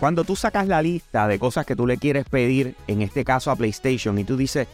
Cuando 0.00 0.22
tú 0.22 0.36
sacas 0.36 0.68
la 0.68 0.80
lista 0.80 1.26
de 1.26 1.38
cosas 1.38 1.66
que 1.66 1.74
tú 1.74 1.86
le 1.86 1.96
quieres 1.96 2.24
pedir, 2.24 2.76
en 2.86 3.02
este 3.02 3.24
caso 3.24 3.50
a 3.50 3.56
PlayStation, 3.56 4.16
y 4.18 4.24
tú 4.24 4.36
dices, 4.36 4.68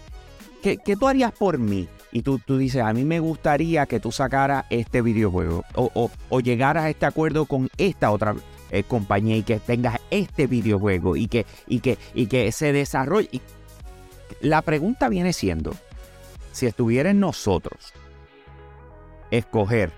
¿qué, 0.63 0.77
qué 0.77 0.97
tú 0.97 1.09
harías 1.09 1.33
por 1.33 1.59
mí? 1.59 1.89
Y 2.13 2.23
tú, 2.23 2.39
tú 2.39 2.59
dices, 2.59 2.83
a 2.83 2.93
mí 2.93 3.05
me 3.05 3.21
gustaría 3.21 3.87
que 3.87 4.01
tú 4.01 4.13
sacaras 4.13 4.67
este 4.69 5.01
videojuego 5.01 5.65
o, 5.75 6.11
o, 6.29 6.41
llegaras 6.41 6.85
a 6.85 6.91
este 6.91 7.07
acuerdo 7.07 7.47
con 7.47 7.71
esta 7.79 8.11
otra 8.11 8.37
eh, 8.71 8.83
compañía 8.85 9.37
y 9.37 9.43
que 9.43 9.59
tengas 9.59 9.99
este 10.11 10.47
videojuego 10.47 11.17
y 11.17 11.27
que, 11.27 11.47
y 11.67 11.81
que, 11.81 11.99
y 12.15 12.27
que 12.27 12.53
se 12.53 12.73
desarrolle. 12.73 13.41
La 14.41 14.61
pregunta 14.61 15.09
viene 15.09 15.33
siendo, 15.33 15.75
si 16.53 16.67
estuviera 16.67 17.15
nosotros 17.15 17.95
escoger 19.31 19.91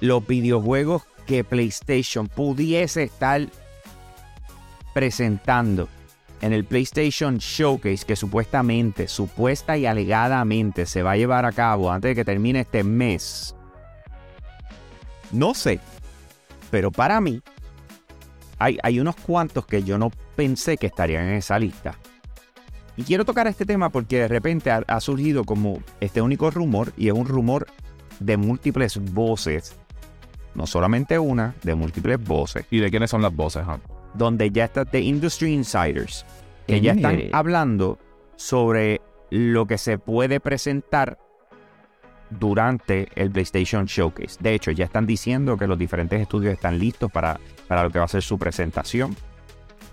los 0.00 0.24
videojuegos 0.26 1.02
que 1.26 1.44
PlayStation 1.44 2.28
pudiese 2.28 3.04
estar 3.04 3.48
presentando 4.94 5.88
en 6.40 6.52
el 6.52 6.64
PlayStation 6.64 7.38
Showcase 7.38 8.06
que 8.06 8.16
supuestamente, 8.16 9.08
supuesta 9.08 9.76
y 9.76 9.86
alegadamente 9.86 10.86
se 10.86 11.02
va 11.02 11.12
a 11.12 11.16
llevar 11.16 11.44
a 11.44 11.52
cabo 11.52 11.90
antes 11.90 12.10
de 12.10 12.14
que 12.14 12.24
termine 12.24 12.60
este 12.60 12.84
mes. 12.84 13.54
No 15.32 15.52
sé, 15.54 15.80
pero 16.70 16.90
para 16.90 17.20
mí 17.20 17.42
hay, 18.58 18.78
hay 18.82 19.00
unos 19.00 19.16
cuantos 19.16 19.66
que 19.66 19.82
yo 19.82 19.98
no 19.98 20.10
pensé 20.36 20.76
que 20.76 20.86
estarían 20.86 21.26
en 21.28 21.34
esa 21.34 21.58
lista. 21.58 21.98
Y 22.96 23.02
quiero 23.02 23.24
tocar 23.24 23.46
este 23.46 23.66
tema 23.66 23.90
porque 23.90 24.20
de 24.20 24.28
repente 24.28 24.70
ha, 24.70 25.00
surgido 25.00 25.44
como 25.44 25.82
este 26.00 26.20
único 26.20 26.50
rumor 26.50 26.92
y 26.96 27.08
es 27.08 27.14
un 27.14 27.26
rumor 27.26 27.66
de 28.20 28.36
múltiples 28.36 28.98
voces. 29.12 29.74
No 30.54 30.66
solamente 30.68 31.18
una, 31.18 31.56
de 31.64 31.74
múltiples 31.74 32.22
voces. 32.22 32.66
¿Y 32.70 32.78
de 32.78 32.90
quiénes 32.90 33.10
son 33.10 33.22
las 33.22 33.34
voces? 33.34 33.64
huh? 33.66 33.93
Donde 34.14 34.50
ya 34.50 34.64
está 34.64 34.84
The 34.84 35.00
Industry 35.00 35.52
Insiders, 35.52 36.24
que 36.66 36.80
ya 36.80 36.92
están 36.92 37.22
hablando 37.32 37.98
sobre 38.36 39.00
lo 39.30 39.66
que 39.66 39.78
se 39.78 39.98
puede 39.98 40.40
presentar 40.40 41.18
durante 42.30 43.08
el 43.16 43.30
PlayStation 43.30 43.84
Showcase. 43.86 44.38
De 44.40 44.54
hecho, 44.54 44.70
ya 44.70 44.86
están 44.86 45.06
diciendo 45.06 45.56
que 45.56 45.66
los 45.66 45.78
diferentes 45.78 46.20
estudios 46.20 46.54
están 46.54 46.78
listos 46.78 47.10
para, 47.12 47.38
para 47.68 47.82
lo 47.84 47.90
que 47.90 47.98
va 47.98 48.06
a 48.06 48.08
ser 48.08 48.22
su 48.22 48.38
presentación. 48.38 49.14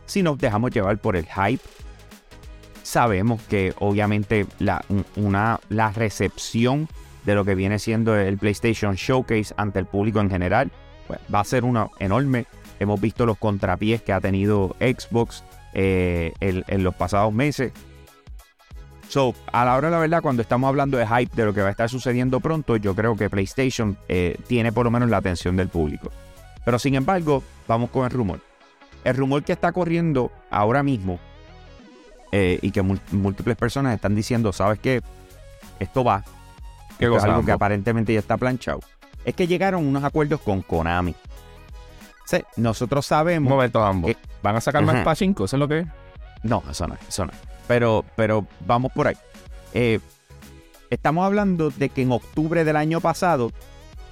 Si 0.06 0.24
nos 0.24 0.38
dejamos 0.38 0.72
llevar 0.72 0.98
por 0.98 1.16
el 1.16 1.26
hype, 1.26 1.64
sabemos 2.84 3.42
que 3.44 3.74
obviamente 3.80 4.48
la, 4.60 4.84
un- 4.90 5.06
una, 5.16 5.60
la 5.70 5.92
recepción 5.92 6.88
de 7.26 7.36
lo 7.36 7.46
que 7.46 7.54
viene 7.56 7.78
siendo 7.80 8.16
el 8.18 8.38
PlayStation 8.38 8.96
Showcase 8.96 9.54
ante 9.58 9.80
el 9.80 9.86
público 9.86 10.20
en 10.20 10.30
general 10.30 10.72
pues, 11.08 11.20
va 11.34 11.42
a 11.42 11.44
ser 11.44 11.64
una 11.64 11.88
enorme. 12.00 12.46
Hemos 12.82 13.00
visto 13.00 13.28
los 13.28 13.38
contrapiés 13.38 14.02
que 14.02 14.12
ha 14.12 14.20
tenido 14.20 14.76
Xbox 14.80 15.44
eh, 15.74 16.34
en, 16.40 16.64
en 16.68 16.84
los 16.84 16.96
pasados 16.96 17.32
meses. 17.32 17.72
So, 19.08 19.36
a 19.52 19.66
la 19.66 19.76
hora 19.76 19.90
de 19.90 19.92
la 19.92 20.00
verdad, 20.00 20.24
cuando 20.24 20.42
estamos 20.42 20.68
hablando 20.68 20.98
de 20.98 21.06
hype 21.06 21.36
de 21.36 21.46
lo 21.46 21.54
que 21.54 21.62
va 21.62 21.68
a 21.68 21.72
estar 21.72 21.90
sucediendo 21.90 22.40
pronto, 22.40 22.78
yo 22.78 22.96
creo 22.96 23.16
que 23.16 23.30
PlayStation 23.30 24.00
eh, 24.08 24.36
tiene 24.48 24.72
por 24.72 24.86
lo 24.86 24.90
menos 24.90 25.12
la 25.12 25.18
atención 25.18 25.56
del 25.56 25.68
público. 25.68 26.10
Pero 26.66 26.80
sin 26.80 26.96
embargo, 26.96 27.44
vamos 27.68 27.92
con 27.92 28.06
el 28.06 28.10
rumor. 28.10 28.40
El 29.04 29.16
rumor 29.16 29.44
que 29.44 29.52
está 29.52 29.72
corriendo 29.74 30.32
ahora 30.50 30.82
mismo 30.82 31.20
eh, 32.32 32.58
y 32.64 32.72
que 32.72 32.82
múltiples 32.82 33.58
personas 33.58 33.94
están 33.94 34.16
diciendo, 34.16 34.52
¿sabes 34.54 34.80
qué? 34.80 35.04
Esto 35.80 36.04
va. 36.04 36.24
¿Qué 36.98 37.06
Esto 37.06 37.18
es 37.18 37.24
algo 37.26 37.46
que 37.46 37.52
aparentemente 37.52 38.12
ya 38.12 38.20
está 38.20 38.38
planchado. 38.38 38.80
Es 39.24 39.36
que 39.36 39.46
llegaron 39.46 39.86
unos 39.86 40.04
acuerdos 40.04 40.42
con 40.42 40.64
Konami. 40.64 41.14
Sí, 42.32 42.38
nosotros 42.56 43.06
Un 43.06 43.10
sabemos. 43.10 43.50
momento, 43.50 43.84
ambos. 43.84 44.12
Eh, 44.12 44.18
¿Van 44.42 44.56
a 44.56 44.62
sacar 44.62 44.84
más 44.84 44.96
ajá. 44.96 45.04
Pachinko? 45.04 45.44
¿Eso 45.46 45.58
es 45.58 45.60
lo 45.60 45.68
que 45.68 45.80
es? 45.80 45.88
No, 46.44 46.64
eso 46.70 46.88
no 46.88 46.94
es, 46.94 47.02
eso 47.10 47.26
no. 47.26 47.34
Pero, 47.68 48.06
pero 48.16 48.48
vamos 48.66 48.94
por 48.94 49.08
ahí. 49.08 49.16
Eh, 49.74 50.00
estamos 50.90 51.26
hablando 51.26 51.72
de 51.72 51.90
que 51.90 52.04
en 52.04 52.12
octubre 52.14 52.64
del 52.64 52.78
año 52.78 53.02
pasado 53.02 53.52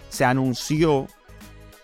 se 0.09 0.25
anunció 0.25 1.07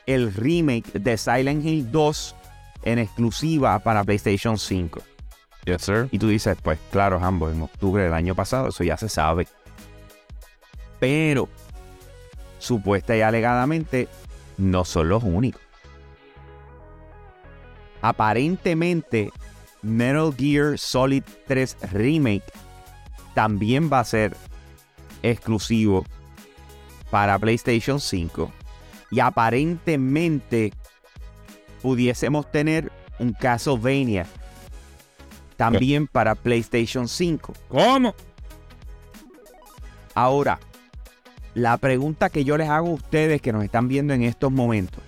el 0.05 0.33
remake 0.33 0.91
de 0.93 1.17
Silent 1.17 1.65
Hill 1.65 1.89
2 1.89 2.35
en 2.83 2.99
exclusiva 2.99 3.79
para 3.79 4.03
PlayStation 4.03 4.57
5. 4.57 5.01
Yes, 5.63 5.81
sir. 5.83 6.09
Y 6.11 6.19
tú 6.19 6.27
dices, 6.27 6.57
pues 6.61 6.77
claro, 6.91 7.19
ambos, 7.23 7.53
en 7.53 7.61
octubre 7.61 8.03
del 8.03 8.13
año 8.13 8.35
pasado, 8.35 8.67
eso 8.67 8.83
ya 8.83 8.97
se 8.97 9.07
sabe. 9.09 9.47
Pero, 10.99 11.47
supuesta 12.59 13.15
y 13.15 13.21
alegadamente, 13.21 14.07
no 14.57 14.85
son 14.85 15.09
los 15.09 15.23
únicos. 15.23 15.64
Aparentemente, 18.05 19.31
Metal 19.81 20.31
Gear 20.37 20.77
Solid 20.77 21.23
3 21.47 21.77
Remake 21.91 22.45
también 23.33 23.89
va 23.91 24.01
a 24.01 24.05
ser 24.05 24.37
exclusivo 25.23 26.05
para 27.09 27.39
PlayStation 27.39 27.99
5. 27.99 28.51
Y 29.09 29.21
aparentemente 29.21 30.71
pudiésemos 31.81 32.51
tener 32.51 32.91
un 33.17 33.33
Castlevania 33.33 34.27
también 35.57 36.05
para 36.05 36.35
PlayStation 36.35 37.07
5. 37.07 37.53
¿Cómo? 37.69 38.13
Ahora, 40.13 40.59
la 41.55 41.75
pregunta 41.77 42.29
que 42.29 42.43
yo 42.43 42.55
les 42.55 42.69
hago 42.69 42.89
a 42.89 42.93
ustedes 42.93 43.41
que 43.41 43.51
nos 43.51 43.63
están 43.63 43.87
viendo 43.87 44.13
en 44.13 44.21
estos 44.21 44.51
momentos, 44.51 45.03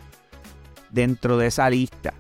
dentro 0.90 1.38
de 1.38 1.46
esa 1.46 1.70
lista 1.70 2.16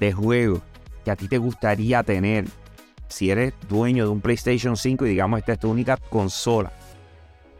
de 0.00 0.12
juegos 0.12 0.60
que 1.04 1.10
a 1.10 1.16
ti 1.16 1.28
te 1.28 1.38
gustaría 1.38 2.02
tener, 2.02 2.46
si 3.08 3.30
eres 3.30 3.54
dueño 3.68 4.04
de 4.04 4.10
un 4.10 4.20
PlayStation 4.20 4.76
5 4.76 5.06
y 5.06 5.10
digamos 5.10 5.40
esta 5.40 5.52
es 5.52 5.58
tu 5.58 5.70
única 5.70 5.96
consola, 5.96 6.72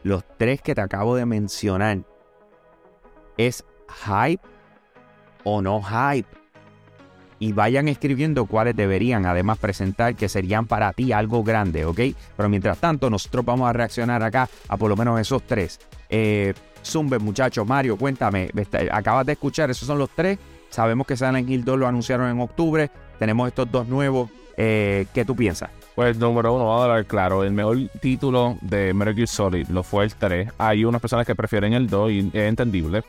los 0.03 0.25
tres 0.37 0.61
que 0.63 0.75
te 0.75 0.81
acabo 0.81 1.17
de 1.17 1.27
mencionar, 1.27 1.99
¿es 3.37 3.65
hype 4.07 4.43
o 5.45 5.63
no 5.63 5.83
hype? 5.83 6.39
y 7.39 7.53
vayan 7.53 7.89
escribiendo 7.89 8.47
cuáles 8.47 8.75
deberían 8.75 9.27
además 9.27 9.59
presentar 9.59 10.15
que 10.15 10.29
serían 10.29 10.67
para 10.67 10.93
ti 10.93 11.13
algo 11.13 11.45
grande, 11.45 11.85
¿ok? 11.85 12.01
Pero 12.37 12.49
mientras 12.49 12.79
tanto, 12.79 13.11
nosotros 13.11 13.45
vamos 13.45 13.69
a 13.69 13.73
reaccionar 13.73 14.23
acá 14.23 14.49
a 14.69 14.77
por 14.77 14.91
lo 14.91 14.97
menos 14.97 15.21
esos 15.21 15.43
tres. 15.45 15.79
Eh, 16.09 16.55
Zumbe, 16.85 17.19
muchachos, 17.19 17.67
Mario, 17.67 17.97
cuéntame, 17.97 18.51
acabas 18.91 19.27
de 19.27 19.33
escuchar, 19.33 19.71
esos 19.71 19.87
son 19.87 19.99
los 19.99 20.11
tres. 20.11 20.39
Sabemos 20.71 21.07
que 21.07 21.17
Silent 21.17 21.49
Hill 21.49 21.65
2 21.65 21.79
lo 21.79 21.87
anunciaron 21.87 22.31
en 22.31 22.41
octubre. 22.41 22.91
Tenemos 23.19 23.49
estos 23.49 23.71
dos 23.71 23.89
nuevos. 23.89 24.31
Eh, 24.57 25.07
¿Qué 25.15 25.25
tú 25.25 25.37
piensas? 25.37 25.71
Pues 25.95 26.17
número 26.17 26.55
uno, 26.55 26.67
vamos 26.67 26.81
a 26.81 26.85
hablar 26.85 27.07
claro. 27.07 27.43
El 27.45 27.53
mejor 27.53 27.79
título 28.01 28.57
de 28.61 28.95
Metal 28.95 29.15
Gear 29.15 29.29
Solid 29.29 29.69
lo 29.69 29.83
fue 29.83 30.05
el 30.05 30.15
3. 30.15 30.51
Hay 30.59 30.85
unas 30.85 31.01
personas 31.01 31.27
que 31.27 31.35
prefieren 31.35 31.73
el 31.73 31.89
2 31.89 32.11
y 32.13 32.31
es 32.33 32.35
entendible. 32.35 33.03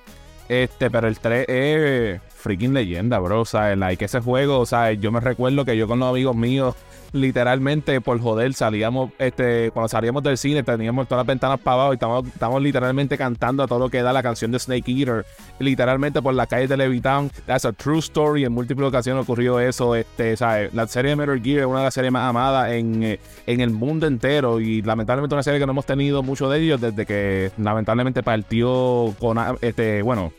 Este, 0.48 0.90
pero 0.90 1.08
el 1.08 1.20
3 1.20 1.46
es 1.48 2.22
freaking 2.40 2.74
leyenda, 2.74 3.20
bro. 3.20 3.42
O 3.42 3.46
sea, 3.46 3.76
like 3.76 4.04
ese 4.04 4.20
juego, 4.22 4.60
o 4.60 4.66
sea, 4.66 4.92
yo 4.94 5.12
me 5.12 5.20
recuerdo 5.20 5.66
que 5.66 5.78
yo 5.78 5.88
con 5.88 6.00
los 6.00 6.10
amigos 6.10 6.36
míos, 6.36 6.76
literalmente 7.12 8.02
por 8.02 8.20
joder, 8.20 8.54
salíamos, 8.54 9.12
este, 9.18 9.72
cuando 9.72 9.90
salíamos 9.90 10.24
del 10.24 10.38
cine, 10.38 10.64
teníamos 10.64 11.08
todas 11.08 11.22
las 11.22 11.28
ventanas 11.28 11.60
para 11.60 11.76
abajo 11.76 11.94
y 11.94 11.96
estábamos, 11.96 12.28
estábamos 12.28 12.62
literalmente 12.62 13.18
cantando 13.18 13.64
a 13.64 13.68
todo 13.68 13.80
lo 13.80 13.90
que 13.90 14.02
da 14.02 14.14
la 14.14 14.24
canción 14.24 14.52
de 14.52 14.60
Snake 14.60 14.92
Eater. 14.92 15.26
Literalmente 15.60 16.22
por 16.22 16.34
la 16.34 16.48
calle 16.48 16.68
de 16.68 16.78
Levittown. 16.78 17.30
That's 17.46 17.66
a 17.66 17.74
true 17.74 18.00
story. 18.00 18.46
En 18.46 18.54
múltiples 18.54 18.88
ocasiones 18.88 19.24
ocurrió 19.24 19.60
eso. 19.60 19.96
Este, 19.96 20.38
¿sabes? 20.38 20.74
La 20.74 20.88
serie 20.88 21.12
de 21.12 21.16
Metal 21.16 21.42
Gear 21.42 21.60
es 21.60 21.66
una 21.66 21.80
de 21.80 21.86
las 21.86 21.94
series 21.94 22.12
más 22.12 22.30
amadas 22.30 22.72
en, 22.72 23.04
eh, 23.04 23.20
en 23.46 23.60
el 23.60 23.72
mundo 23.72 24.08
entero. 24.08 24.60
Y 24.60 24.82
lamentablemente 24.82 25.36
una 25.36 25.44
serie 25.44 25.60
que 25.60 25.66
no 25.66 25.72
hemos 25.72 25.86
tenido 25.86 26.24
mucho 26.24 26.50
de 26.50 26.60
ellos 26.60 26.80
desde 26.80 27.06
que 27.06 27.52
lamentablemente 27.58 28.24
partió 28.24 29.14
con 29.20 29.38
este, 29.62 30.02
bueno, 30.02 30.32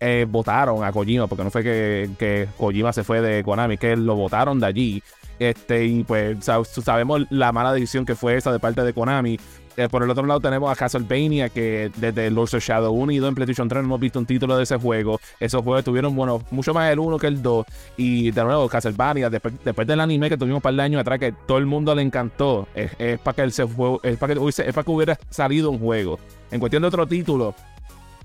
eh, 0.00 0.26
votaron 0.28 0.84
a 0.84 0.92
Kojima, 0.92 1.26
porque 1.26 1.44
no 1.44 1.50
fue 1.50 1.62
que, 1.62 2.10
que 2.18 2.48
Kojima 2.58 2.92
se 2.92 3.04
fue 3.04 3.20
de 3.20 3.42
Konami, 3.42 3.78
que 3.78 3.96
lo 3.96 4.14
votaron 4.14 4.60
de 4.60 4.66
allí. 4.66 5.02
Este, 5.38 5.84
y 5.86 6.04
pues 6.04 6.38
sab- 6.38 6.64
sabemos 6.64 7.22
la 7.30 7.50
mala 7.52 7.72
decisión 7.72 8.04
que 8.04 8.14
fue 8.14 8.36
esa 8.36 8.52
de 8.52 8.60
parte 8.60 8.82
de 8.82 8.92
Konami. 8.92 9.38
Eh, 9.78 9.88
por 9.88 10.02
el 10.02 10.10
otro 10.10 10.26
lado 10.26 10.38
tenemos 10.38 10.70
a 10.70 10.76
Castlevania, 10.76 11.48
que 11.48 11.90
desde 11.96 12.30
Lords 12.30 12.52
of 12.52 12.62
Shadow 12.62 12.92
1 12.92 13.12
y 13.12 13.16
2 13.16 13.28
en 13.30 13.34
PlayStation 13.34 13.68
3 13.68 13.80
no 13.82 13.86
hemos 13.86 14.00
visto 14.00 14.18
un 14.18 14.26
título 14.26 14.54
de 14.56 14.64
ese 14.64 14.76
juego. 14.76 15.18
Esos 15.40 15.62
juegos 15.62 15.82
tuvieron, 15.82 16.14
bueno, 16.14 16.42
mucho 16.50 16.74
más 16.74 16.92
el 16.92 16.98
1 16.98 17.18
que 17.18 17.26
el 17.26 17.40
2. 17.42 17.64
Y 17.96 18.30
de 18.32 18.44
nuevo, 18.44 18.68
Castlevania, 18.68 19.30
después, 19.30 19.54
después 19.64 19.86
del 19.88 20.00
anime 20.00 20.28
que 20.28 20.36
tuvimos 20.36 20.58
un 20.58 20.62
par 20.62 20.74
de 20.74 20.82
años 20.82 21.00
atrás, 21.00 21.18
que 21.18 21.32
todo 21.46 21.56
el 21.56 21.64
mundo 21.64 21.94
le 21.94 22.02
encantó, 22.02 22.68
es, 22.74 23.18
para 23.20 23.34
que, 23.48 23.50
juego, 23.64 23.98
es 24.02 24.18
que, 24.18 24.62
es 24.68 24.74
para 24.74 24.84
que 24.84 24.90
hubiera 24.90 25.18
salido 25.30 25.70
un 25.70 25.78
juego. 25.78 26.18
En 26.50 26.60
cuestión 26.60 26.82
de 26.82 26.88
otro 26.88 27.06
título, 27.06 27.54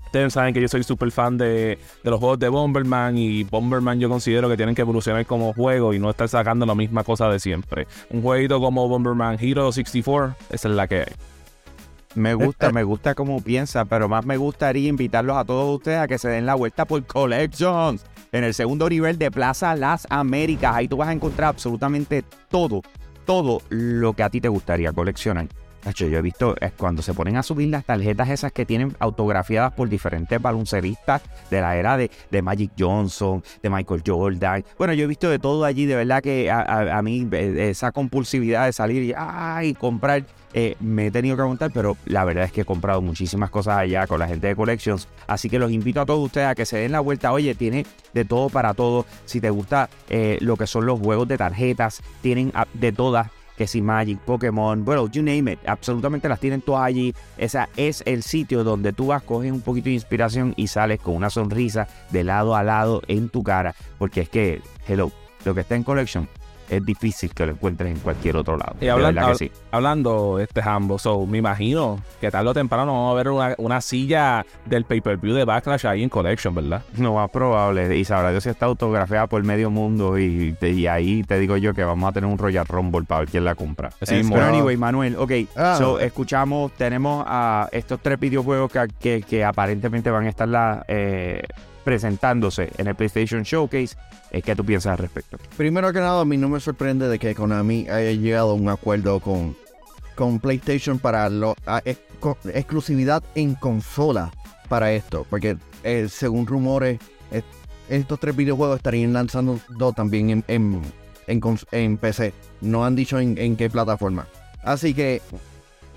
Ustedes 0.08 0.32
saben 0.32 0.54
que 0.54 0.60
yo 0.62 0.68
soy 0.68 0.82
súper 0.84 1.10
fan 1.10 1.36
de, 1.36 1.78
de 2.02 2.10
los 2.10 2.18
juegos 2.18 2.38
de 2.38 2.48
Bomberman 2.48 3.18
y 3.18 3.44
Bomberman 3.44 4.00
yo 4.00 4.08
considero 4.08 4.48
que 4.48 4.56
tienen 4.56 4.74
que 4.74 4.80
evolucionar 4.80 5.26
como 5.26 5.52
juego 5.52 5.92
y 5.92 5.98
no 5.98 6.08
estar 6.08 6.26
sacando 6.30 6.64
la 6.64 6.74
misma 6.74 7.04
cosa 7.04 7.28
de 7.28 7.38
siempre. 7.38 7.86
Un 8.08 8.22
jueguito 8.22 8.58
como 8.58 8.88
Bomberman 8.88 9.36
Hero 9.38 9.70
64, 9.70 10.34
esa 10.48 10.68
es 10.68 10.74
la 10.74 10.88
que 10.88 11.00
hay. 11.00 11.12
Me 12.14 12.32
gusta, 12.32 12.72
me 12.72 12.84
gusta 12.84 13.14
cómo 13.14 13.42
piensa, 13.42 13.84
pero 13.84 14.08
más 14.08 14.24
me 14.24 14.38
gustaría 14.38 14.88
invitarlos 14.88 15.36
a 15.36 15.44
todos 15.44 15.76
ustedes 15.76 15.98
a 15.98 16.08
que 16.08 16.16
se 16.16 16.30
den 16.30 16.46
la 16.46 16.54
vuelta 16.54 16.86
por 16.86 17.04
Collections. 17.04 18.02
En 18.32 18.44
el 18.44 18.54
segundo 18.54 18.88
nivel 18.88 19.18
de 19.18 19.30
Plaza 19.30 19.76
Las 19.76 20.06
Américas. 20.08 20.74
Ahí 20.74 20.88
tú 20.88 20.96
vas 20.96 21.08
a 21.08 21.12
encontrar 21.12 21.50
absolutamente 21.50 22.24
todo, 22.48 22.80
todo 23.26 23.60
lo 23.68 24.14
que 24.14 24.22
a 24.22 24.30
ti 24.30 24.40
te 24.40 24.48
gustaría 24.48 24.90
coleccionar. 24.90 25.48
Yo 25.94 26.06
he 26.06 26.22
visto 26.22 26.54
eh, 26.60 26.70
cuando 26.76 27.02
se 27.02 27.14
ponen 27.14 27.36
a 27.36 27.42
subir 27.42 27.68
las 27.68 27.84
tarjetas 27.84 28.28
esas 28.28 28.52
que 28.52 28.66
tienen 28.66 28.94
autografiadas 28.98 29.72
por 29.72 29.88
diferentes 29.88 30.40
balonceristas 30.40 31.22
de 31.50 31.60
la 31.60 31.76
era 31.76 31.96
de, 31.96 32.10
Magic 32.42 32.72
Johnson, 32.78 33.42
de 33.62 33.70
Michael 33.70 34.02
Jordan. 34.06 34.64
Bueno, 34.76 34.92
yo 34.92 35.04
he 35.04 35.06
visto 35.06 35.30
de 35.30 35.38
todo 35.38 35.64
allí, 35.64 35.86
de 35.86 35.96
verdad 35.96 36.22
que 36.22 36.50
a, 36.50 37.00
mí 37.02 37.26
eh, 37.32 37.70
esa 37.70 37.92
compulsividad 37.92 38.66
de 38.66 38.72
salir 38.72 39.14
y 39.62 39.74
comprar, 39.74 40.24
eh, 40.52 40.76
me 40.80 41.06
he 41.06 41.10
tenido 41.10 41.36
que 41.36 41.42
preguntar, 41.42 41.70
pero 41.72 41.96
la 42.06 42.24
verdad 42.24 42.44
es 42.44 42.52
que 42.52 42.62
he 42.62 42.64
comprado 42.64 43.00
muchísimas 43.00 43.50
cosas 43.50 43.78
allá 43.78 44.06
con 44.06 44.18
la 44.18 44.28
gente 44.28 44.46
de 44.46 44.56
Collections. 44.56 45.08
Así 45.26 45.48
que 45.48 45.58
los 45.58 45.70
invito 45.70 46.00
a 46.00 46.06
todos 46.06 46.24
ustedes 46.24 46.48
a 46.48 46.54
que 46.54 46.66
se 46.66 46.78
den 46.78 46.92
la 46.92 47.00
vuelta. 47.00 47.32
Oye, 47.32 47.54
tiene 47.54 47.86
de 48.12 48.24
todo 48.24 48.48
para 48.50 48.74
todo. 48.74 49.06
Si 49.24 49.40
te 49.40 49.50
gusta 49.50 49.88
lo 50.40 50.56
que 50.56 50.66
son 50.66 50.86
los 50.86 51.00
juegos 51.00 51.28
de 51.28 51.38
tarjetas, 51.38 52.02
tienen 52.20 52.52
de 52.74 52.92
todas 52.92 53.30
que 53.58 53.66
si 53.66 53.82
Magic, 53.82 54.20
Pokémon, 54.20 54.84
bueno, 54.84 55.10
you 55.10 55.20
name 55.20 55.52
it, 55.52 55.58
absolutamente 55.66 56.28
las 56.28 56.38
tienen 56.38 56.62
todas 56.62 56.84
allí. 56.84 57.12
Esa 57.36 57.68
es 57.76 58.04
el 58.06 58.22
sitio 58.22 58.62
donde 58.62 58.92
tú 58.92 59.08
vas, 59.08 59.22
coges 59.24 59.50
un 59.50 59.60
poquito 59.60 59.86
de 59.86 59.94
inspiración 59.94 60.54
y 60.56 60.68
sales 60.68 61.00
con 61.00 61.16
una 61.16 61.28
sonrisa 61.28 61.88
de 62.10 62.22
lado 62.22 62.54
a 62.54 62.62
lado 62.62 63.02
en 63.08 63.28
tu 63.28 63.42
cara, 63.42 63.74
porque 63.98 64.20
es 64.20 64.28
que, 64.28 64.62
hello, 64.86 65.10
lo 65.44 65.54
que 65.54 65.62
está 65.62 65.74
en 65.74 65.82
Collection 65.82 66.28
es 66.68 66.84
difícil 66.84 67.34
que 67.34 67.46
lo 67.46 67.52
encuentres 67.52 67.92
en 67.92 67.98
cualquier 68.00 68.36
otro 68.36 68.56
lado. 68.56 68.76
Y 68.80 68.88
hablando, 68.88 70.38
este 70.38 70.60
Hambo, 70.62 70.98
so, 70.98 71.26
me 71.26 71.38
imagino 71.38 72.00
que 72.20 72.30
tarde 72.30 72.48
o 72.48 72.54
temprano 72.54 72.92
vamos 72.92 73.12
a 73.12 73.22
ver 73.22 73.56
una, 73.58 73.80
silla 73.80 74.44
del 74.66 74.84
pay-per-view 74.84 75.34
de 75.34 75.44
Backlash 75.44 75.86
ahí 75.86 76.02
en 76.02 76.08
Collection, 76.08 76.54
¿verdad? 76.54 76.82
No, 76.96 77.14
más 77.14 77.30
probable. 77.30 77.96
Y 77.96 78.04
sabrá 78.04 78.30
Dios 78.30 78.42
si 78.42 78.50
está 78.50 78.66
autografiada 78.66 79.26
por 79.26 79.42
medio 79.44 79.70
mundo 79.70 80.18
y, 80.18 80.56
ahí 80.88 81.22
te 81.22 81.38
digo 81.38 81.56
yo 81.56 81.74
que 81.74 81.84
vamos 81.84 82.08
a 82.08 82.12
tener 82.12 82.30
un 82.30 82.38
Royal 82.38 82.66
Rumble 82.66 83.04
para 83.04 83.20
ver 83.20 83.28
quién 83.30 83.44
la 83.44 83.54
compra. 83.54 83.90
Sí, 84.02 84.22
pero 84.28 84.44
anyway, 84.44 84.76
Manuel, 84.76 85.16
ok, 85.16 85.32
ah. 85.56 85.76
so, 85.78 85.98
escuchamos, 85.98 86.72
tenemos 86.72 87.24
a 87.26 87.68
estos 87.72 88.00
tres 88.00 88.18
videojuegos 88.18 88.70
que, 88.98 89.22
que, 89.22 89.44
aparentemente 89.44 90.10
van 90.10 90.26
a 90.26 90.28
estar 90.28 90.48
la, 90.48 90.84
eh, 90.88 91.42
presentándose 91.88 92.70
en 92.76 92.86
el 92.86 92.94
PlayStation 92.94 93.44
Showcase. 93.44 93.96
¿Qué 94.44 94.54
tú 94.54 94.62
piensas 94.62 94.92
al 94.92 94.98
respecto? 94.98 95.38
Primero 95.56 95.90
que 95.90 96.00
nada, 96.00 96.20
a 96.20 96.24
mí 96.26 96.36
no 96.36 96.50
me 96.50 96.60
sorprende 96.60 97.08
de 97.08 97.18
que 97.18 97.34
Konami 97.34 97.88
haya 97.88 98.12
llegado 98.12 98.50
a 98.50 98.52
un 98.52 98.68
acuerdo 98.68 99.20
con, 99.20 99.56
con 100.14 100.38
PlayStation 100.38 100.98
para 100.98 101.30
la 101.30 101.54
exclusividad 102.52 103.24
en 103.34 103.54
consola 103.54 104.30
para 104.68 104.92
esto. 104.92 105.26
Porque 105.30 105.56
eh, 105.82 106.08
según 106.10 106.46
rumores, 106.46 106.98
estos 107.88 108.20
tres 108.20 108.36
videojuegos 108.36 108.76
estarían 108.76 109.14
lanzando 109.14 109.58
también 109.96 110.44
en, 110.46 110.82
en, 111.26 111.96
PC. 111.96 112.34
No 112.60 112.84
han 112.84 112.96
dicho 112.96 113.18
en, 113.18 113.38
en 113.38 113.56
qué 113.56 113.70
plataforma. 113.70 114.26
Así 114.62 114.92
que 114.92 115.22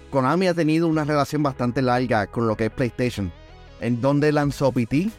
Konami 0.10 0.48
ha 0.48 0.54
tenido 0.54 0.88
una 0.88 1.04
relación 1.04 1.44
bastante 1.44 1.82
larga 1.82 2.28
con 2.28 2.48
lo 2.48 2.56
que 2.56 2.68
es 2.68 2.72
PlayStation. 2.72 3.30
En 3.82 4.00
donde 4.00 4.32
lanzó 4.32 4.72
PT, 4.72 5.10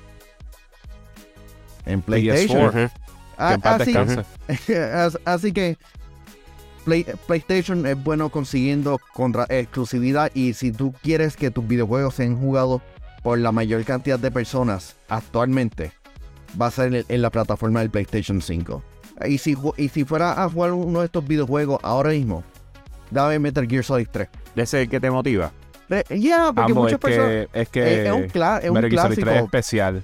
en 1.86 2.02
PlayStation. 2.02 2.90
Ah, 3.38 3.58
así, 5.24 5.52
que 5.52 5.76
PlayStation 7.26 7.86
es 7.86 8.02
bueno 8.02 8.28
consiguiendo 8.30 9.00
contra 9.14 9.46
exclusividad 9.48 10.30
y 10.34 10.52
si 10.54 10.72
tú 10.72 10.94
quieres 11.02 11.36
que 11.36 11.50
tus 11.50 11.66
videojuegos 11.66 12.14
sean 12.14 12.38
jugados 12.38 12.82
por 13.22 13.38
la 13.38 13.52
mayor 13.52 13.84
cantidad 13.84 14.18
de 14.18 14.30
personas 14.30 14.96
actualmente, 15.08 15.92
va 16.60 16.66
a 16.66 16.70
ser 16.70 17.04
en, 17.08 17.22
la 17.22 17.30
plataforma 17.30 17.80
del 17.80 17.90
PlayStation 17.90 18.42
5. 18.42 18.82
Y 19.28 19.38
si, 19.38 19.56
y 19.76 19.88
si 19.88 20.04
fuera 20.04 20.42
a 20.42 20.48
jugar 20.48 20.72
uno 20.72 21.00
de 21.00 21.06
estos 21.06 21.26
videojuegos 21.26 21.78
ahora 21.82 22.10
mismo, 22.10 22.42
dame 23.10 23.38
Metal 23.38 23.66
Gear 23.66 23.84
Solid 23.84 24.08
3. 24.10 24.28
¿Ese 24.56 24.62
es 24.62 24.74
el 24.84 24.88
que 24.88 25.00
te 25.00 25.10
motiva? 25.10 25.52
Ya, 26.10 26.52
porque 26.52 26.74
muchas 26.74 26.98
personas. 26.98 27.48
es 27.52 27.68
que 27.68 28.06
es, 28.06 28.12
un, 28.12 28.28
clásico. 28.28 29.30
especial 29.30 30.02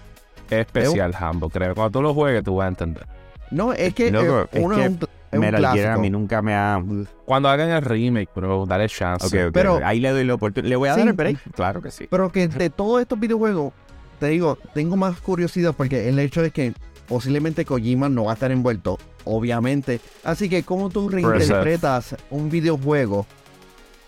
es 0.50 0.66
especial, 0.66 1.14
Hambo, 1.18 1.48
creo. 1.48 1.74
Cuando 1.74 1.90
tú 1.90 2.02
lo 2.02 2.14
juegues, 2.14 2.42
tú 2.44 2.56
vas 2.56 2.66
a 2.66 2.68
entender. 2.68 3.06
No, 3.50 3.72
es 3.72 3.94
que 3.94 4.08
uno 4.08 4.42
es, 4.52 4.62
un, 4.62 4.98
a 5.32 5.96
mí 5.98 6.10
nunca 6.10 6.42
me 6.42 6.54
ha... 6.54 6.82
Cuando 7.24 7.48
hagan 7.48 7.70
el 7.70 7.82
remake, 7.82 8.30
bro, 8.34 8.66
dale 8.66 8.88
chance. 8.88 9.50
Pero 9.52 9.80
ahí 9.84 10.00
le 10.00 10.10
doy 10.10 10.24
la 10.24 10.34
oportunidad. 10.34 10.68
Le 10.68 10.76
voy 10.76 10.88
a 10.88 10.96
dar 10.96 11.06
el 11.06 11.12
break. 11.12 11.38
Claro 11.54 11.82
que 11.82 11.90
sí. 11.90 12.06
Pero 12.10 12.30
que 12.30 12.48
de 12.48 12.70
todos 12.70 13.00
estos 13.00 13.18
videojuegos, 13.18 13.72
te 14.20 14.28
digo, 14.28 14.58
tengo 14.74 14.96
más 14.96 15.20
curiosidad 15.20 15.74
porque 15.76 16.08
el 16.08 16.18
hecho 16.18 16.42
es 16.42 16.52
que 16.52 16.72
posiblemente 17.08 17.64
Kojima 17.64 18.08
no 18.08 18.24
va 18.24 18.32
a 18.32 18.34
estar 18.34 18.50
envuelto, 18.50 18.98
obviamente. 19.24 20.00
Así 20.24 20.48
que, 20.48 20.62
¿cómo 20.62 20.90
tú 20.90 21.08
reinterpretas 21.08 22.16
un 22.30 22.50
videojuego 22.50 23.26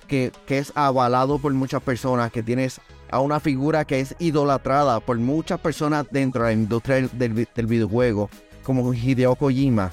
que, 0.06 0.32
que 0.46 0.58
es 0.58 0.72
avalado 0.75 1.38
por 1.38 1.52
muchas 1.52 1.82
personas, 1.82 2.31
que 2.32 2.42
tienes 2.42 2.81
a 3.11 3.21
una 3.21 3.41
figura 3.41 3.85
que 3.85 4.01
es 4.01 4.15
idolatrada 4.19 5.01
por 5.01 5.19
muchas 5.19 5.61
personas 5.61 6.07
dentro 6.11 6.43
de 6.43 6.49
la 6.49 6.53
industria 6.53 7.09
del, 7.12 7.67
videojuego, 7.67 8.31
como 8.62 8.93
Hideo 8.95 9.35
Kojima, 9.35 9.93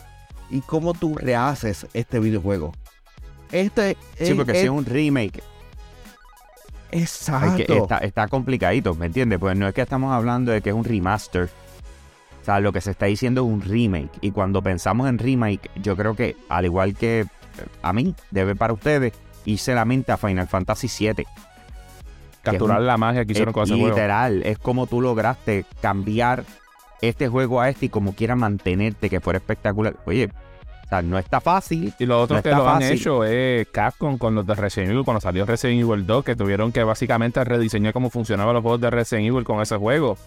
y 0.49 0.61
cómo 0.61 0.93
tú 0.93 1.15
rehaces 1.15 1.87
este 1.93 2.19
videojuego. 2.19 2.73
Este 3.51 3.97
sí, 4.19 4.33
porque 4.33 4.61
es, 4.61 4.69
un 4.69 4.85
remake. 4.85 5.41
Exacto. 6.91 7.83
está, 7.83 7.97
está 7.99 8.27
complicadito, 8.27 8.95
¿me 8.95 9.07
entiendes? 9.07 9.39
Pues 9.39 9.57
no 9.57 9.67
es 9.67 9.73
que 9.73 9.81
estamos 9.81 10.13
hablando 10.13 10.51
de 10.51 10.61
que 10.61 10.69
es 10.69 10.75
un 10.75 10.83
remaster. 10.83 11.49
O 12.41 12.45
sea, 12.45 12.61
lo 12.61 12.71
que 12.71 12.79
se 12.79 12.91
está 12.91 13.07
diciendo 13.07 13.41
es 13.41 13.47
un 13.47 13.61
remake. 13.61 14.11
Y 14.21 14.31
cuando 14.31 14.61
pensamos 14.61 15.09
en 15.09 15.17
remake, 15.17 15.69
yo 15.81 15.97
creo 15.97 16.15
que, 16.15 16.37
al 16.47 16.65
igual 16.65 16.95
que 16.95 17.25
a 17.81 17.91
mí, 17.91 18.15
debe 18.31 18.55
para 18.55 18.71
ustedes, 18.71 19.13
irse 19.43 19.73
la 19.73 19.83
mente 19.83 20.11
a 20.11 20.17
Final 20.17 20.47
Fantasy 20.47 20.87
VII 20.87 21.25
capturar 22.51 22.81
la 22.81 22.97
magia 22.97 23.25
que 23.25 23.31
hicieron 23.31 23.53
con 23.53 23.63
ese 23.63 23.73
juego. 23.73 23.89
Literal, 23.89 24.41
es 24.43 24.57
como 24.59 24.87
tú 24.87 25.01
lograste 25.01 25.65
cambiar 25.81 26.43
este 27.01 27.27
juego 27.27 27.61
a 27.61 27.69
este 27.69 27.87
y 27.87 27.89
como 27.89 28.13
quiera 28.13 28.35
mantenerte, 28.35 29.09
que 29.09 29.19
fuera 29.19 29.37
espectacular. 29.37 29.95
Oye, 30.05 30.29
o 30.85 30.89
sea, 30.89 31.01
no 31.01 31.17
está 31.17 31.41
fácil. 31.41 31.93
Y 31.99 32.05
lo 32.05 32.21
otro 32.21 32.41
que 32.41 32.49
lo 32.49 32.67
han 32.67 32.81
hecho 32.81 33.23
es 33.23 33.67
Capcom 33.67 34.17
con 34.17 34.35
los 34.35 34.47
de 34.47 34.55
Resident 34.55 34.91
Evil, 34.91 35.03
cuando 35.03 35.19
salió 35.19 35.45
Resident 35.45 35.81
Evil 35.81 36.07
2, 36.07 36.23
que 36.23 36.35
tuvieron 36.35 36.71
que 36.71 36.83
básicamente 36.83 37.43
rediseñar 37.43 37.93
cómo 37.93 38.09
funcionaban 38.09 38.53
los 38.53 38.61
juegos 38.61 38.81
de 38.81 38.89
Resident 38.89 39.27
Evil 39.27 39.43
con 39.43 39.61
ese 39.61 39.75
juego. 39.75 40.17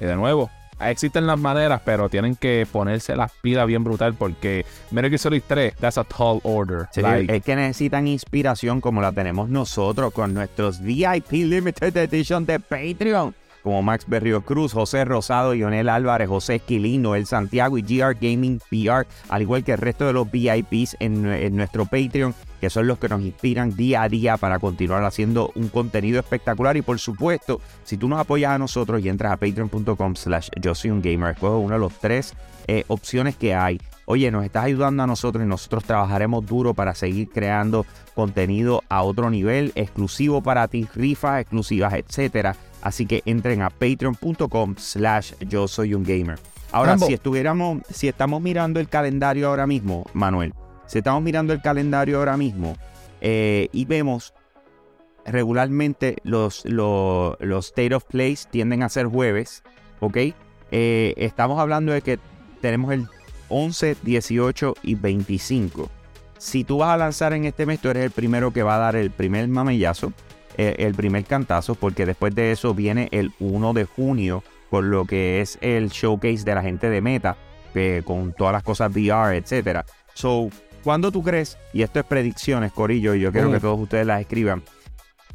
Y 0.00 0.04
de 0.04 0.14
nuevo, 0.16 0.50
existen 0.80 1.26
las 1.26 1.38
maneras, 1.38 1.80
pero 1.84 2.08
tienen 2.08 2.36
que 2.36 2.66
ponerse 2.70 3.16
las 3.16 3.32
pilas 3.32 3.66
bien 3.66 3.84
brutal 3.84 4.14
porque 4.14 4.64
Metal 4.90 5.10
Gear 5.10 5.18
Solid 5.18 5.42
3, 5.46 5.76
that's 5.76 5.98
a 5.98 6.04
tall 6.04 6.40
order. 6.42 6.86
es 6.94 7.42
que 7.42 7.56
necesitan 7.56 8.08
inspiración 8.08 8.80
como 8.80 9.00
la 9.00 9.12
tenemos 9.12 9.48
nosotros 9.48 10.12
con 10.12 10.34
nuestros 10.34 10.80
VIP 10.80 11.32
Limited 11.32 11.96
Edition 11.96 12.46
de 12.46 12.60
Patreon 12.60 13.34
como 13.64 13.82
Max 13.82 14.04
Berrio 14.06 14.42
Cruz, 14.42 14.74
José 14.74 15.06
Rosado, 15.06 15.54
Lionel 15.54 15.88
Álvarez, 15.88 16.28
José 16.28 16.56
Esquilino, 16.56 17.14
El 17.14 17.26
Santiago 17.26 17.78
y 17.78 17.82
GR 17.82 18.14
Gaming 18.20 18.60
PR, 18.68 19.06
al 19.30 19.42
igual 19.42 19.64
que 19.64 19.72
el 19.72 19.78
resto 19.78 20.06
de 20.06 20.12
los 20.12 20.30
VIPs 20.30 20.98
en, 21.00 21.56
nuestro 21.56 21.86
Patreon, 21.86 22.34
que 22.60 22.68
son 22.68 22.86
los 22.86 22.98
que 22.98 23.08
nos 23.08 23.22
inspiran 23.22 23.74
día 23.74 24.02
a 24.02 24.08
día 24.10 24.36
para 24.36 24.58
continuar 24.58 25.02
haciendo 25.04 25.50
un 25.54 25.68
contenido 25.68 26.20
espectacular. 26.20 26.76
Y 26.76 26.82
por 26.82 26.98
supuesto, 26.98 27.60
si 27.84 27.96
tú 27.96 28.06
nos 28.06 28.20
apoyas 28.20 28.52
a 28.52 28.58
nosotros 28.58 29.02
y 29.02 29.08
entras 29.08 29.32
a 29.32 29.38
patreon.com 29.38 30.14
slash 30.14 30.50
yo 30.60 30.74
soy 30.74 30.90
un 30.90 31.00
gamer, 31.00 31.30
escoge 31.30 31.56
una 31.56 31.76
de 31.76 31.80
las 31.80 31.98
tres 31.98 32.34
eh, 32.66 32.84
opciones 32.88 33.34
que 33.36 33.54
hay. 33.54 33.80
Oye, 34.04 34.30
nos 34.30 34.44
estás 34.44 34.64
ayudando 34.64 35.02
a 35.02 35.06
nosotros 35.06 35.42
y 35.42 35.48
nosotros 35.48 35.84
trabajaremos 35.84 36.44
duro 36.44 36.74
para 36.74 36.94
seguir 36.94 37.30
creando 37.30 37.86
contenido 38.14 38.82
a 38.90 39.02
otro 39.02 39.30
nivel, 39.30 39.72
exclusivo 39.74 40.42
para 40.42 40.68
ti, 40.68 40.86
rifas 40.94 41.40
exclusivas, 41.40 41.94
etcétera 41.94 42.54
Así 42.84 43.06
que 43.06 43.22
entren 43.24 43.62
a 43.62 43.70
patreon.com 43.70 44.74
slash 44.76 45.32
yo 45.48 45.66
soy 45.66 45.94
un 45.94 46.04
gamer. 46.04 46.38
Ahora, 46.70 46.98
si 46.98 47.14
estuviéramos, 47.14 47.82
si 47.90 48.08
estamos 48.08 48.42
mirando 48.42 48.78
el 48.78 48.88
calendario 48.88 49.48
ahora 49.48 49.66
mismo, 49.66 50.04
Manuel, 50.12 50.52
si 50.86 50.98
estamos 50.98 51.22
mirando 51.22 51.52
el 51.52 51.62
calendario 51.62 52.18
ahora 52.18 52.36
mismo 52.36 52.76
eh, 53.20 53.68
y 53.72 53.86
vemos 53.86 54.34
regularmente 55.24 56.18
los, 56.24 56.64
los, 56.66 57.38
State 57.66 57.94
of 57.94 58.04
Plays 58.04 58.48
tienden 58.48 58.82
a 58.82 58.90
ser 58.90 59.06
jueves, 59.06 59.62
¿ok? 60.00 60.16
Eh, 60.70 61.14
estamos 61.16 61.58
hablando 61.58 61.92
de 61.92 62.02
que 62.02 62.18
tenemos 62.60 62.92
el 62.92 63.08
11, 63.48 63.96
18 64.02 64.74
y 64.82 64.94
25. 64.94 65.88
Si 66.36 66.64
tú 66.64 66.78
vas 66.78 66.90
a 66.90 66.98
lanzar 66.98 67.32
en 67.32 67.46
este 67.46 67.64
mes, 67.64 67.80
tú 67.80 67.88
eres 67.88 68.04
el 68.04 68.10
primero 68.10 68.52
que 68.52 68.62
va 68.62 68.76
a 68.76 68.78
dar 68.78 68.96
el 68.96 69.10
primer 69.10 69.48
mamellazo. 69.48 70.12
Eh, 70.56 70.76
el 70.78 70.94
primer 70.94 71.24
cantazo, 71.24 71.74
porque 71.74 72.06
después 72.06 72.34
de 72.34 72.52
eso 72.52 72.74
viene 72.74 73.08
el 73.10 73.32
1 73.40 73.72
de 73.72 73.84
junio, 73.84 74.44
con 74.70 74.90
lo 74.90 75.04
que 75.04 75.40
es 75.40 75.58
el 75.60 75.88
showcase 75.88 76.44
de 76.44 76.54
la 76.54 76.62
gente 76.62 76.90
de 76.90 77.00
Meta, 77.00 77.36
con 78.04 78.32
todas 78.32 78.52
las 78.52 78.62
cosas 78.62 78.92
VR, 78.92 79.36
etcétera. 79.36 79.84
So, 80.14 80.48
¿cuándo 80.84 81.10
tú 81.10 81.22
crees? 81.22 81.58
Y 81.72 81.82
esto 81.82 81.98
es 81.98 82.06
predicciones, 82.06 82.72
Corillo, 82.72 83.14
y 83.14 83.20
yo 83.20 83.32
quiero 83.32 83.50
que 83.50 83.58
todos 83.58 83.80
ustedes 83.80 84.06
las 84.06 84.20
escriban. 84.20 84.62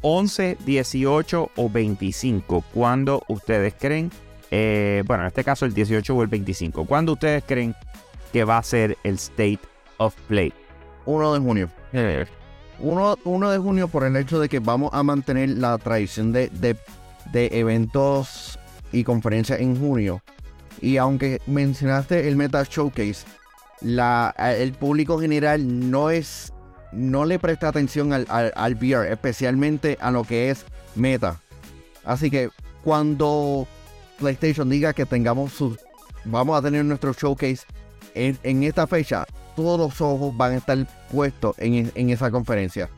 11, 0.02 0.56
18 0.64 1.50
o 1.54 1.68
25. 1.68 2.64
¿Cuándo 2.72 3.22
ustedes 3.28 3.74
creen? 3.78 4.10
Eh, 4.50 5.02
bueno, 5.06 5.24
en 5.24 5.28
este 5.28 5.44
caso 5.44 5.66
el 5.66 5.74
18 5.74 6.14
o 6.14 6.22
el 6.22 6.28
25. 6.28 6.86
¿Cuándo 6.86 7.12
ustedes 7.12 7.44
creen 7.46 7.74
que 8.32 8.44
va 8.44 8.58
a 8.58 8.62
ser 8.62 8.96
el 9.04 9.16
State 9.16 9.60
of 9.98 10.14
Play? 10.28 10.52
1 11.04 11.34
de 11.34 11.40
junio. 11.40 11.70
1, 12.80 13.50
de 13.50 13.58
junio 13.58 13.88
por 13.88 14.04
el 14.04 14.16
hecho 14.16 14.40
de 14.40 14.48
que 14.48 14.58
vamos 14.58 14.90
a 14.92 15.02
mantener 15.02 15.50
la 15.50 15.78
tradición 15.78 16.32
de, 16.32 16.50
de 16.50 17.50
eventos 17.52 18.58
y 18.92 19.04
conferencias 19.04 19.60
en 19.60 19.78
junio. 19.78 20.22
Y 20.80 20.96
aunque 20.96 21.40
mencionaste 21.46 22.28
el 22.28 22.36
Meta 22.36 22.64
Showcase, 22.64 23.26
la, 23.80 24.34
el 24.38 24.72
público 24.72 25.20
general 25.20 25.90
no 25.90 26.10
es 26.10 26.52
no 26.92 27.24
le 27.24 27.38
presta 27.38 27.68
atención 27.68 28.12
al, 28.12 28.26
al, 28.28 28.74
VR, 28.74 29.12
especialmente 29.12 29.96
a 30.00 30.10
lo 30.10 30.24
que 30.24 30.50
es 30.50 30.64
Meta. 30.96 31.40
Así 32.04 32.30
que 32.30 32.50
cuando 32.82 33.66
PlayStation 34.18 34.68
diga 34.68 34.92
que 34.92 35.06
tengamos 35.06 35.52
su, 35.52 35.76
vamos 36.24 36.58
a 36.58 36.62
tener 36.62 36.84
nuestro 36.84 37.12
showcase 37.12 37.64
en, 38.14 38.62
esta 38.64 38.86
fecha, 38.86 39.24
todos 39.60 39.78
los 39.78 40.00
ojos 40.00 40.36
van 40.36 40.52
a 40.52 40.56
estar 40.56 40.86
puestos 41.12 41.54
en, 41.58 42.10
esa 42.10 42.30
conferencia. 42.30 42.88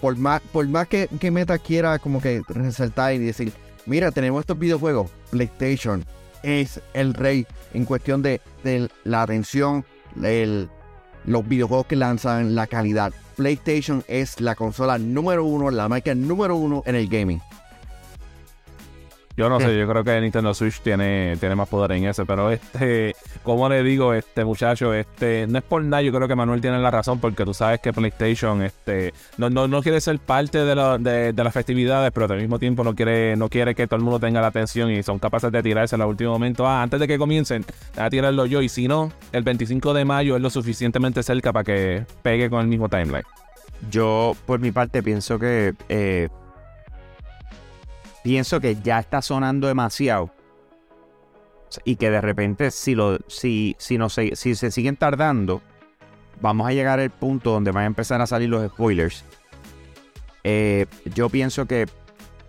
Por 0.00 0.16
más, 0.18 0.42
que, 0.88 1.30
Meta 1.30 1.58
quiera 1.58 1.98
como 1.98 2.20
que 2.20 2.42
resaltar 2.48 3.14
y 3.14 3.18
decir, 3.18 3.52
mira, 3.86 4.10
tenemos 4.10 4.40
estos 4.40 4.58
videojuegos, 4.58 5.10
PlayStation 5.30 6.04
es 6.42 6.80
el 6.92 7.14
rey 7.14 7.46
en 7.72 7.84
cuestión 7.84 8.20
de, 8.22 8.40
la 9.04 9.22
atención, 9.22 9.84
los 10.14 11.48
videojuegos 11.48 11.86
que 11.86 11.96
lanzan, 11.96 12.54
la 12.54 12.66
calidad. 12.66 13.12
PlayStation 13.36 14.04
es 14.08 14.40
la 14.40 14.54
consola 14.54 14.98
número 14.98 15.44
uno, 15.44 15.70
la 15.70 15.88
marca 15.88 16.14
número 16.14 16.56
uno 16.56 16.82
en 16.84 16.96
el 16.96 17.08
gaming. 17.08 17.40
Yo 19.36 19.48
no 19.48 19.58
sé, 19.60 19.78
yo 19.78 19.88
creo 19.88 20.04
que 20.04 20.20
Nintendo 20.20 20.52
Switch 20.52 20.80
tiene, 20.80 21.36
tiene 21.40 21.54
más 21.54 21.68
poder 21.68 21.92
en 21.92 22.04
ese, 22.04 22.26
pero 22.26 22.50
este, 22.50 23.14
como 23.42 23.68
le 23.68 23.82
digo, 23.82 24.12
este 24.12 24.44
muchacho, 24.44 24.92
este, 24.92 25.46
no 25.48 25.58
es 25.58 25.64
por 25.64 25.82
nada, 25.82 26.02
yo 26.02 26.12
creo 26.12 26.28
que 26.28 26.34
Manuel 26.34 26.60
tiene 26.60 26.78
la 26.78 26.90
razón, 26.90 27.18
porque 27.18 27.44
tú 27.44 27.54
sabes 27.54 27.80
que 27.80 27.92
PlayStation, 27.92 28.62
este, 28.62 29.14
no, 29.38 29.48
no, 29.48 29.68
no 29.68 29.82
quiere 29.82 30.00
ser 30.00 30.18
parte 30.18 30.58
de, 30.58 31.32
de, 31.32 31.44
las 31.44 31.54
festividades, 31.54 32.12
pero 32.12 32.26
al 32.26 32.40
mismo 32.40 32.58
tiempo 32.58 32.84
no 32.84 32.94
quiere, 32.94 33.34
no 33.36 33.48
quiere 33.48 33.74
que 33.74 33.86
todo 33.86 33.96
el 33.96 34.02
mundo 34.02 34.20
tenga 34.20 34.40
la 34.42 34.48
atención 34.48 34.90
y 34.90 35.02
son 35.02 35.18
capaces 35.18 35.50
de 35.50 35.62
tirarse 35.62 35.96
en 35.96 36.02
el 36.02 36.08
último 36.08 36.32
momento. 36.32 36.66
Ah, 36.66 36.82
antes 36.82 37.00
de 37.00 37.08
que 37.08 37.16
comiencen, 37.16 37.64
a 37.96 38.10
tirarlo 38.10 38.44
yo, 38.44 38.60
y 38.60 38.68
si 38.68 38.86
no, 38.86 39.12
el 39.32 39.42
25 39.42 39.94
de 39.94 40.04
mayo 40.04 40.36
es 40.36 40.42
lo 40.42 40.50
suficientemente 40.50 41.22
cerca 41.22 41.52
para 41.52 41.64
que 41.64 42.04
pegue 42.22 42.50
con 42.50 42.60
el 42.60 42.66
mismo 42.66 42.88
timeline. 42.88 43.24
Yo, 43.90 44.36
por 44.46 44.60
mi 44.60 44.70
parte, 44.70 45.02
pienso 45.02 45.38
que 45.38 45.74
eh, 45.88 46.28
pienso 48.22 48.60
que 48.60 48.76
ya 48.76 48.98
está 48.98 49.22
sonando 49.22 49.66
demasiado. 49.66 50.30
Y 51.84 51.96
que 51.96 52.10
de 52.10 52.20
repente, 52.20 52.70
si, 52.70 52.94
lo, 52.94 53.18
si, 53.28 53.76
si, 53.78 53.96
no 53.96 54.10
se, 54.10 54.36
si 54.36 54.54
se 54.54 54.70
siguen 54.70 54.96
tardando, 54.96 55.62
vamos 56.40 56.66
a 56.66 56.72
llegar 56.72 57.00
al 57.00 57.10
punto 57.10 57.50
donde 57.52 57.70
van 57.70 57.84
a 57.84 57.86
empezar 57.86 58.20
a 58.20 58.26
salir 58.26 58.50
los 58.50 58.66
spoilers. 58.70 59.24
Eh, 60.44 60.86
yo 61.14 61.30
pienso 61.30 61.66
que 61.66 61.86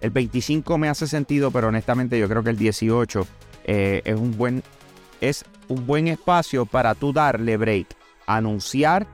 el 0.02 0.10
25 0.10 0.78
me 0.78 0.90
hace 0.90 1.08
sentido, 1.08 1.52
pero 1.52 1.70
honestamente 1.70 2.20
yo 2.20 2.28
creo 2.28 2.44
que 2.44 2.50
el 2.50 2.58
18 2.58 3.26
eh, 3.66 4.02
es, 4.04 4.16
un 4.16 4.36
buen, 4.38 4.64
es 5.22 5.46
un 5.70 5.86
buen 5.86 6.10
espacio 6.10 6.66
para 6.66 6.96
tú 6.96 7.14
darle 7.14 7.56
break. 7.56 7.88
Anunciar 8.26 9.08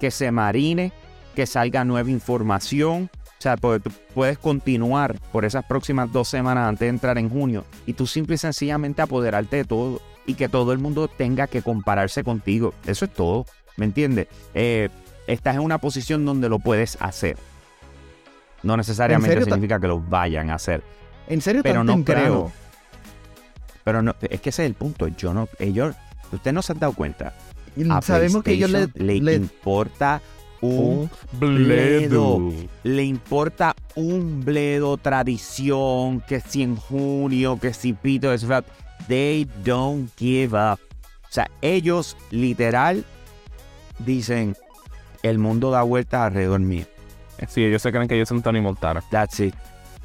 que 0.00 0.10
se 0.10 0.32
marine, 0.32 0.92
que 1.34 1.46
salga 1.46 1.84
nueva 1.84 2.10
información, 2.10 3.10
o 3.38 3.40
sea, 3.40 3.56
pues, 3.56 3.80
tú 3.80 3.92
puedes 4.14 4.36
continuar 4.36 5.16
por 5.30 5.44
esas 5.44 5.64
próximas 5.64 6.10
dos 6.12 6.28
semanas 6.28 6.68
antes 6.68 6.80
de 6.80 6.88
entrar 6.88 7.18
en 7.18 7.30
junio 7.30 7.64
y 7.86 7.92
tú 7.92 8.08
simple 8.08 8.34
y 8.34 8.38
sencillamente 8.38 9.00
apoderarte 9.00 9.56
de 9.56 9.64
todo 9.64 10.02
y 10.26 10.34
que 10.34 10.48
todo 10.48 10.72
el 10.72 10.78
mundo 10.78 11.06
tenga 11.06 11.46
que 11.46 11.62
compararse 11.62 12.24
contigo. 12.24 12.74
Eso 12.84 13.04
es 13.04 13.12
todo, 13.12 13.46
¿me 13.76 13.84
entiendes? 13.84 14.26
Eh, 14.54 14.88
estás 15.28 15.54
en 15.54 15.60
una 15.60 15.78
posición 15.78 16.24
donde 16.24 16.48
lo 16.48 16.58
puedes 16.58 17.00
hacer. 17.00 17.36
No 18.64 18.76
necesariamente 18.76 19.44
significa 19.44 19.78
que 19.78 19.86
lo 19.86 20.00
vayan 20.00 20.50
a 20.50 20.56
hacer. 20.56 20.82
En 21.28 21.40
serio, 21.40 21.62
pero 21.62 21.84
no 21.84 22.04
creo. 22.04 22.50
Pero 23.84 24.02
no, 24.02 24.16
es 24.20 24.40
que 24.40 24.50
ese 24.50 24.64
es 24.64 24.66
el 24.66 24.74
punto. 24.74 25.06
Yo 25.06 25.32
no, 25.32 25.48
ellos, 25.60 25.94
ustedes 26.32 26.52
no 26.52 26.62
se 26.62 26.72
han 26.72 26.80
dado 26.80 26.92
cuenta. 26.92 27.34
Sabemos 28.02 28.42
que 28.42 28.52
ellos 28.52 28.70
le, 28.70 28.88
le 28.96 29.34
importa 29.34 30.20
un 30.60 31.10
bledo. 31.32 32.52
Le 32.82 33.04
importa 33.04 33.74
un 33.94 34.44
bledo 34.44 34.96
tradición, 34.96 36.20
que 36.20 36.40
si 36.40 36.62
en 36.62 36.76
junio, 36.76 37.58
que 37.60 37.72
si 37.72 37.92
pito, 37.92 38.32
es 38.32 38.46
They 39.06 39.48
don't 39.64 40.10
give 40.16 40.56
up. 40.56 40.78
O 41.24 41.30
sea, 41.30 41.50
ellos 41.60 42.16
literal 42.30 43.04
dicen, 43.98 44.56
el 45.22 45.38
mundo 45.38 45.70
da 45.70 45.82
vueltas 45.82 46.22
alrededor 46.22 46.60
mío. 46.60 46.86
Sí, 47.48 47.64
ellos 47.64 47.82
se 47.82 47.92
creen 47.92 48.08
que 48.08 48.16
ellos 48.16 48.28
son 48.28 48.42
Tony 48.42 48.60
Montana. 48.60 49.02
That's 49.10 49.40
it. 49.40 49.54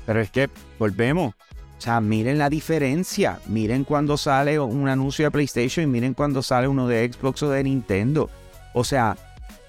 Pero 0.06 0.22
es 0.22 0.30
que, 0.30 0.50
volvemos. 0.78 1.34
O 1.78 1.82
sea, 1.84 2.00
miren 2.00 2.38
la 2.38 2.50
diferencia. 2.50 3.40
Miren 3.48 3.84
cuando 3.84 4.18
sale 4.18 4.60
un 4.60 4.88
anuncio 4.88 5.26
de 5.26 5.32
PlayStation 5.32 5.84
y 5.84 5.88
miren 5.88 6.14
cuando 6.14 6.42
sale 6.42 6.68
uno 6.68 6.88
de 6.88 7.12
Xbox 7.12 7.44
o 7.44 7.50
de 7.50 7.64
Nintendo. 7.64 8.30
O 8.74 8.84
sea, 8.84 9.18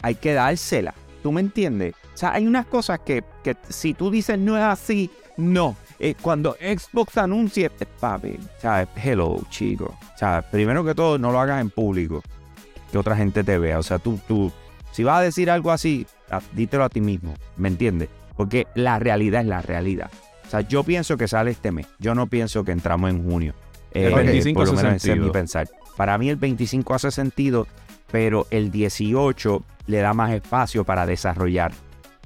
hay 0.05 0.17
que 0.17 0.35
dársela. 0.35 0.93
¿Tú 1.23 1.33
me 1.33 1.41
entiendes? 1.41 1.95
O 2.13 2.17
sea, 2.17 2.35
hay 2.35 2.47
unas 2.47 2.67
cosas 2.67 3.01
que, 3.01 3.25
si 3.71 3.95
tú 3.95 4.11
dices 4.11 4.39
no 4.39 4.55
es 4.59 4.63
así, 4.63 5.11
no. 5.39 5.77
Eh, 5.99 6.15
cuando 6.21 6.57
Xbox 6.61 7.17
anuncie, 7.17 7.71
eh, 7.81 7.87
papi, 7.99 8.39
sea, 8.59 8.87
Hello, 9.03 9.41
chico. 9.49 9.97
O 10.15 10.19
sea, 10.19 10.43
primero 10.43 10.85
que 10.85 10.95
todo, 10.95 11.17
no 11.17 11.33
lo 11.33 11.41
hagas 11.41 11.63
en 11.63 11.71
público. 11.71 12.23
Que 12.93 12.99
otra 12.99 13.17
gente 13.17 13.43
te 13.45 13.57
vea. 13.57 13.79
O 13.79 13.83
sea, 13.83 13.99
tú, 13.99 14.21
tú, 14.29 14.53
si 14.93 15.05
vas 15.05 15.21
a 15.21 15.23
decir 15.23 15.51
algo 15.51 15.73
así, 15.73 16.07
dítelo 16.53 16.85
a 16.85 16.91
ti 16.91 17.01
mismo. 17.01 17.33
¿Me 17.57 17.69
entiendes? 17.69 18.11
Porque 18.37 18.67
la 18.75 18.99
realidad 18.99 19.41
es 19.41 19.47
la 19.47 19.63
realidad. 19.63 20.11
O 20.47 20.51
sea, 20.51 20.61
yo 20.61 20.85
pienso 20.85 21.17
que 21.17 21.29
sale 21.29 21.53
este 21.53 21.73
mes. 21.73 21.87
Yo 21.99 22.15
no 22.15 22.27
pienso 22.27 22.63
que 22.63 22.73
entramos 22.73 23.09
en 23.09 23.25
junio. 23.25 23.55
el 23.93 24.15
25 24.15 24.51
eh, 24.51 24.67
por 24.67 24.75
lo 24.75 24.83
menos 24.83 25.03
mi 25.03 25.31
pensar. 25.31 25.67
Para 25.97 26.19
mí 26.19 26.29
el 26.29 26.37
25 26.37 26.93
hace 26.93 27.11
sentido, 27.11 27.67
pero 28.13 28.47
el 28.51 28.71
18 28.71 29.65
le 29.87 29.99
da 29.99 30.13
más 30.13 30.33
espacio 30.33 30.85
para 30.85 31.07
desarrollar. 31.07 31.73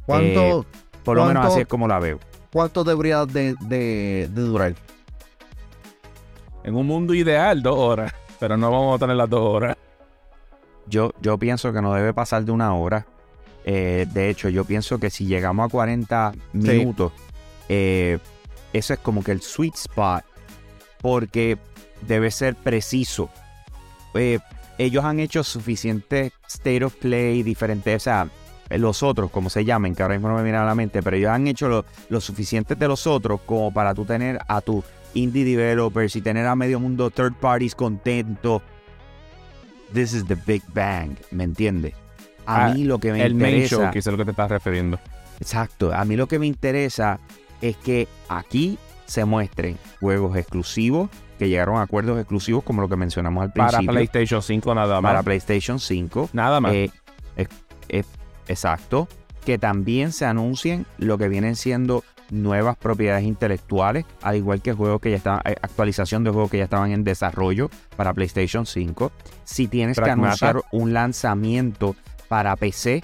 ¿Cuánto? 0.07 0.61
Eh, 0.61 0.65
por 1.05 1.17
lo 1.17 1.27
menos 1.27 1.47
así 1.47 1.61
es 1.61 1.67
como 1.67 1.89
la 1.89 1.99
veo. 1.99 2.19
¿Cuánto 2.53 2.85
debería 2.85 3.27
de, 3.27 4.29
durar? 4.31 4.75
En 6.65 6.75
un 6.75 6.87
mundo 6.87 7.15
ideal, 7.15 7.63
dos 7.63 7.79
horas. 7.79 8.13
Pero 8.41 8.57
no 8.57 8.71
vamos 8.71 8.97
a 8.97 8.99
tener 8.99 9.17
las 9.17 9.29
dos 9.29 9.41
horas. 9.41 9.77
Yo, 10.87 11.13
yo 11.21 11.39
pienso 11.39 11.73
que 11.73 11.83
no 11.83 11.93
debe 11.93 12.15
pasar 12.15 12.45
de 12.45 12.53
una 12.53 12.75
hora. 12.75 13.07
Eh, 13.65 14.07
de 14.13 14.31
hecho, 14.31 14.49
yo 14.49 14.65
pienso 14.65 14.99
que 14.99 15.11
si 15.11 15.27
llegamos 15.27 15.67
a 15.67 15.71
40 15.71 16.33
minutos, 16.53 17.13
eh, 17.69 18.19
eso 18.73 18.95
es 18.95 19.01
como 19.01 19.23
que 19.23 19.33
el 19.33 19.43
sweet 19.43 19.75
spot. 19.75 20.25
Porque 21.01 21.59
debe 22.07 22.31
ser 22.31 22.55
preciso 22.55 23.29
ellos 24.79 25.05
han 25.05 25.21
hecho 25.21 25.45
suficiente 25.45 26.33
state 26.49 26.85
of 26.85 26.95
play, 26.95 27.43
diferentes, 27.43 27.97
o 27.97 28.01
sea, 28.01 28.29
los 28.71 29.03
otros, 29.03 29.31
como 29.31 29.51
se 29.51 29.65
llamen, 29.65 29.95
que 29.95 30.03
ahora 30.03 30.15
mismo 30.15 30.29
no 30.29 30.37
me 30.37 30.43
viene 30.43 30.59
a 30.59 30.65
la 30.65 30.75
mente, 30.75 31.03
pero 31.03 31.17
ellos 31.17 31.31
han 31.31 31.47
hecho 31.47 31.69
lo, 31.69 31.85
lo 32.09 32.21
suficiente 32.21 32.75
de 32.75 32.89
los 32.89 33.07
otros 33.07 33.41
como 33.45 33.73
para 33.73 33.95
tú 33.95 34.05
tener 34.05 34.39
a 34.47 34.61
tu 34.61 34.85
indie 35.15 35.45
developers 35.45 36.15
y 36.17 36.21
tener 36.21 36.47
a 36.47 36.55
medio 36.55 36.79
mundo 36.79 37.11
third 37.11 37.35
parties 37.35 37.75
contentos. 37.75 38.63
This 39.93 40.13
is 40.13 40.27
the 40.27 40.37
Big 40.47 40.63
Bang, 40.75 41.17
¿me 41.31 41.45
entiendes? 41.45 41.95
A 42.45 42.67
ah, 42.67 42.75
mí 42.75 42.85
lo 42.85 42.99
que 42.99 43.13
me 43.13 43.23
el 43.23 43.33
interesa. 43.33 43.49
El 43.49 43.59
main 43.59 43.69
show, 43.69 43.91
que 43.91 43.99
es 43.99 44.07
lo 44.07 44.17
que 44.17 44.25
te 44.25 44.31
estás 44.31 44.51
refiriendo. 44.51 44.99
Exacto. 45.41 45.93
A 45.95 46.05
mí 46.05 46.17
lo 46.17 46.29
que 46.29 46.39
me 46.39 46.47
interesa 46.47 47.21
es 47.61 47.77
que 47.77 48.07
aquí 48.29 48.79
se 49.07 49.25
muestren 49.25 49.79
juegos 50.01 50.37
exclusivos 50.37 51.09
que 51.39 51.49
llegaron 51.49 51.77
a 51.77 51.83
acuerdos 51.83 52.19
exclusivos 52.19 52.65
como 52.65 52.83
lo 52.83 52.89
que 52.89 52.97
mencionamos 52.97 53.43
al 53.43 53.53
principio. 53.53 53.87
Para 53.87 53.93
PlayStation 53.93 54.43
5 54.43 54.75
nada 54.75 55.01
más. 55.01 55.11
Para 55.11 55.23
PlayStation 55.23 55.79
5. 55.79 56.31
Nada 56.33 56.61
más. 56.61 56.73
Eh, 56.73 56.91
exacto. 58.49 59.09
Que 59.45 59.59
también 59.59 60.13
se 60.13 60.27
anuncien 60.27 60.85
lo 60.99 61.17
que 61.17 61.29
vienen 61.29 61.57
siendo 61.57 62.05
nuevas 62.31 62.77
propiedades 62.77 63.25
intelectuales, 63.25 64.05
al 64.23 64.37
igual 64.37 64.61
que 64.61 64.73
juegos 64.73 65.01
que 65.01 65.11
ya 65.11 65.17
estaban, 65.17 65.41
eh, 65.45 65.57
actualización 65.63 66.25
de 66.25 66.31
juegos 66.31 66.51
que 66.51 66.59
ya 66.59 66.65
estaban 66.65 66.91
en 66.93 67.05
desarrollo 67.05 67.71
para 67.97 68.13
PlayStation 68.13 68.67
5. 68.67 69.13
Si 69.45 69.69
tienes 69.69 69.99
que 69.99 70.11
anunciar 70.11 70.61
un 70.73 70.93
lanzamiento 70.93 71.97
para 72.29 72.55
PC, 72.57 73.03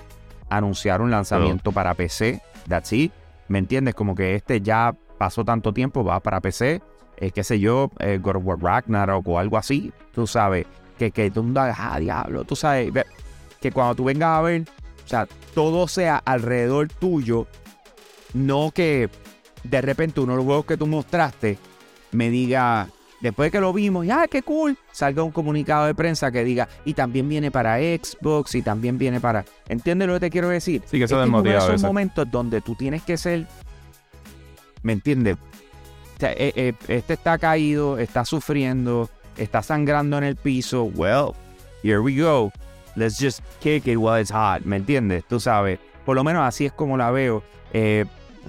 anunciar 0.50 1.00
un 1.00 1.10
lanzamiento 1.10 1.72
para 1.72 1.94
PC, 1.94 2.42
that's 2.68 2.92
it. 2.92 3.12
¿Me 3.48 3.58
entiendes? 3.58 3.94
Como 3.94 4.14
que 4.14 4.34
este 4.34 4.60
ya 4.60 4.94
pasó 5.18 5.44
tanto 5.44 5.72
tiempo, 5.72 6.04
va 6.04 6.20
para 6.20 6.40
PC, 6.40 6.82
eh, 7.16 7.30
qué 7.30 7.44
sé 7.44 7.60
yo, 7.60 7.90
eh, 7.98 8.18
God 8.20 8.36
of 8.36 8.42
War 8.44 8.58
Ragnarok 8.60 9.26
o 9.28 9.38
algo 9.38 9.56
así, 9.56 9.92
tú 10.12 10.26
sabes, 10.26 10.66
que, 10.98 11.10
que 11.10 11.30
tú 11.30 11.44
ah, 11.56 11.98
diablo, 11.98 12.44
tú 12.44 12.56
sabes, 12.56 12.92
que 13.60 13.72
cuando 13.72 13.94
tú 13.94 14.04
vengas 14.04 14.38
a 14.38 14.42
ver, 14.42 14.62
o 15.04 15.08
sea, 15.08 15.26
todo 15.54 15.88
sea 15.88 16.16
alrededor 16.24 16.88
tuyo 16.88 17.46
no 18.34 18.72
que 18.74 19.08
de 19.62 19.80
repente 19.80 20.20
uno 20.20 20.32
de 20.32 20.36
los 20.38 20.44
juegos 20.44 20.66
que 20.66 20.76
tú 20.76 20.86
mostraste 20.86 21.56
me 22.12 22.30
diga, 22.30 22.88
después 23.20 23.46
de 23.46 23.50
que 23.52 23.60
lo 23.60 23.72
vimos, 23.72 24.06
ya, 24.06 24.28
qué 24.28 24.42
cool, 24.42 24.76
salga 24.92 25.22
un 25.22 25.32
comunicado 25.32 25.86
de 25.86 25.94
prensa 25.94 26.30
que 26.30 26.44
diga, 26.44 26.68
y 26.84 26.94
también 26.94 27.28
viene 27.28 27.50
para 27.50 27.78
Xbox, 27.78 28.54
y 28.54 28.62
también 28.62 28.98
viene 28.98 29.20
para... 29.20 29.44
¿Entiendes 29.68 30.06
lo 30.06 30.14
que 30.14 30.20
te 30.20 30.30
quiero 30.30 30.48
decir? 30.48 30.82
Sí, 30.84 30.98
que 30.98 31.04
eso 31.04 31.16
es 31.16 31.22
desmotiva 31.22 31.58
esos 31.58 31.82
momentos 31.82 32.30
donde 32.30 32.60
tú 32.60 32.74
tienes 32.74 33.02
que 33.02 33.16
ser, 33.16 33.46
¿me 34.82 34.92
entiendes? 34.92 35.38
Eh, 36.20 36.52
eh, 36.56 36.72
este 36.88 37.14
está 37.14 37.38
caído, 37.38 37.98
está 37.98 38.24
sufriendo, 38.24 39.10
está 39.36 39.62
sangrando 39.62 40.18
en 40.18 40.24
el 40.24 40.36
piso. 40.36 40.84
Well, 40.84 41.32
here 41.82 42.00
we 42.00 42.16
go. 42.16 42.52
Let's 42.96 43.18
just 43.18 43.40
kick 43.60 43.86
it 43.88 43.96
while 43.96 44.20
it's 44.20 44.30
hot, 44.30 44.64
¿me 44.64 44.76
entiendes? 44.76 45.24
Tú 45.28 45.40
sabes, 45.40 45.80
por 46.04 46.14
lo 46.14 46.22
menos 46.22 46.46
así 46.46 46.66
es 46.66 46.72
como 46.72 46.96
la 46.96 47.10
veo. 47.10 47.42
Eh, 47.72 48.04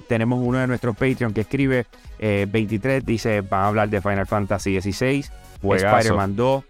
tenemos 0.08 0.38
uno 0.40 0.58
de 0.58 0.66
nuestros 0.66 0.94
Patreon 0.96 1.32
que 1.32 1.40
escribe 1.40 1.86
eh, 2.18 2.46
23, 2.48 3.04
dice, 3.04 3.40
van 3.40 3.62
a 3.62 3.66
hablar 3.68 3.88
de 3.88 4.00
Final 4.00 4.26
Fantasy 4.26 4.80
XVI. 4.80 5.24
Spider-Man 5.62 6.36
2, 6.36 6.64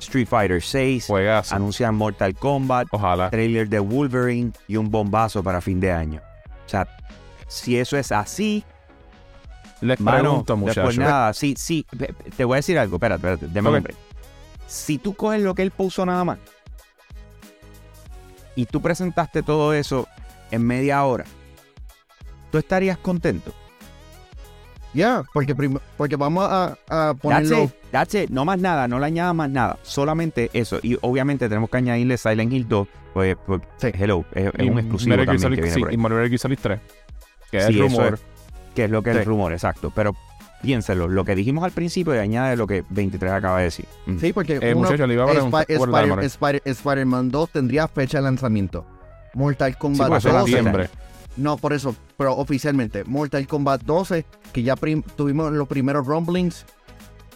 Street 0.00 0.26
Fighter 0.26 0.60
6, 0.60 1.06
Juegazo. 1.06 1.54
anuncian 1.54 1.94
Mortal 1.94 2.34
Kombat, 2.34 2.88
Ojalá. 2.90 3.30
trailer 3.30 3.68
de 3.68 3.78
Wolverine 3.78 4.52
y 4.66 4.76
un 4.76 4.90
bombazo 4.90 5.42
para 5.44 5.60
fin 5.60 5.78
de 5.78 5.92
año. 5.92 6.20
O 6.64 6.68
sea, 6.68 6.88
si 7.46 7.78
eso 7.78 7.96
es 7.96 8.10
así, 8.10 8.64
Les 9.80 10.00
mano, 10.00 10.18
pregunto, 10.20 10.54
después 10.56 10.76
muchachos. 10.76 10.98
nada, 10.98 11.32
sí, 11.34 11.54
sí, 11.58 11.86
te 12.36 12.44
voy 12.44 12.54
a 12.54 12.56
decir 12.56 12.78
algo, 12.78 12.96
espérate, 12.96 13.16
espérate, 13.16 13.46
déjame 13.48 13.68
Ok. 13.68 13.76
un 13.76 13.82
break. 13.82 13.96
Si 14.66 14.98
tú 14.98 15.14
coges 15.14 15.42
lo 15.42 15.54
que 15.54 15.62
él 15.62 15.70
puso 15.70 16.04
nada 16.06 16.24
más 16.24 16.38
y 18.54 18.66
tú 18.66 18.80
presentaste 18.80 19.42
todo 19.42 19.74
eso 19.74 20.08
en 20.50 20.66
media 20.66 21.04
hora, 21.04 21.24
tú 22.50 22.58
estarías 22.58 22.96
contento. 22.98 23.52
Ya, 24.94 25.24
porque, 25.34 25.54
prim- 25.54 25.78
porque 25.98 26.16
vamos 26.16 26.46
a, 26.50 26.64
a 26.88 27.12
That's 27.12 27.20
ponerlo. 27.20 27.64
it, 27.64 27.70
that's 27.90 28.14
it, 28.14 28.30
no 28.30 28.46
más 28.46 28.58
nada, 28.58 28.88
no 28.88 28.98
le 28.98 29.04
añadas 29.06 29.34
más 29.34 29.50
nada, 29.50 29.78
solamente 29.82 30.48
eso. 30.54 30.78
Y 30.82 30.96
obviamente 31.02 31.48
tenemos 31.50 31.68
que 31.68 31.76
añadirle 31.76 32.16
Silent 32.16 32.50
Hill 32.50 32.66
2, 32.66 32.88
pues, 33.12 33.36
pues 33.46 33.60
Sí. 33.76 33.88
hello, 33.92 34.24
es, 34.32 34.50
un 34.58 34.78
exclusivo 34.78 35.10
Metal 35.16 35.26
Gear 35.26 35.26
también 35.26 35.40
Solid- 35.40 35.56
que 35.56 35.60
viene 35.62 35.74
sí, 35.74 35.80
por 35.80 35.88
ahí. 35.90 35.94
y 35.94 35.98
Metal 35.98 36.28
Gear 36.28 36.38
Solid 36.38 36.58
3. 36.62 36.80
Que 37.50 37.60
Sí, 37.60 37.66
es 37.66 37.70
eso 37.74 37.82
rumor. 37.82 38.14
es, 38.14 38.20
que 38.76 38.84
es 38.84 38.90
lo 38.90 39.02
que 39.02 39.10
es 39.10 39.16
Sí. 39.16 39.20
el 39.22 39.26
rumor, 39.26 39.52
exacto. 39.52 39.90
Pero 39.92 40.14
piénselo, 40.62 41.08
lo 41.08 41.24
que 41.24 41.34
dijimos 41.34 41.64
al 41.64 41.72
principio 41.72 42.14
y 42.14 42.18
añade 42.18 42.56
lo 42.56 42.66
que 42.68 42.84
23 42.90 43.32
acaba 43.32 43.58
de 43.58 43.64
decir. 43.64 43.86
Mm. 44.06 44.18
Sí, 44.18 44.32
porque 44.32 44.54
Eh, 44.62 44.72
uno- 44.74 44.84
muchachos, 44.84 45.08
le 45.08 45.14
iba 45.14 45.24
a 45.24 45.28
preguntar. 45.30 45.64
Spi- 45.64 45.76
por 45.76 45.88
Spider-. 45.88 46.24
Spider- 46.24 46.62
Spider-Man 46.64 47.30
2 47.30 47.50
tendría 47.50 47.88
fecha 47.88 48.18
de 48.18 48.22
lanzamiento. 48.24 48.86
Mortal 49.34 49.76
Kombat 49.76 50.08
pues, 50.08 50.22
12. 50.24 50.38
septiembre. 50.52 50.88
No, 51.36 51.56
por 51.58 51.72
eso, 51.74 51.94
pero 52.16 52.34
oficialmente. 52.36 53.04
Mortal 53.04 53.46
Kombat 53.46 53.82
12, 53.82 54.24
que 54.52 54.62
ya 54.62 54.74
tuvimos 55.16 55.52
los 55.52 55.68
primeros 55.68 56.06
rumblings, 56.06 56.64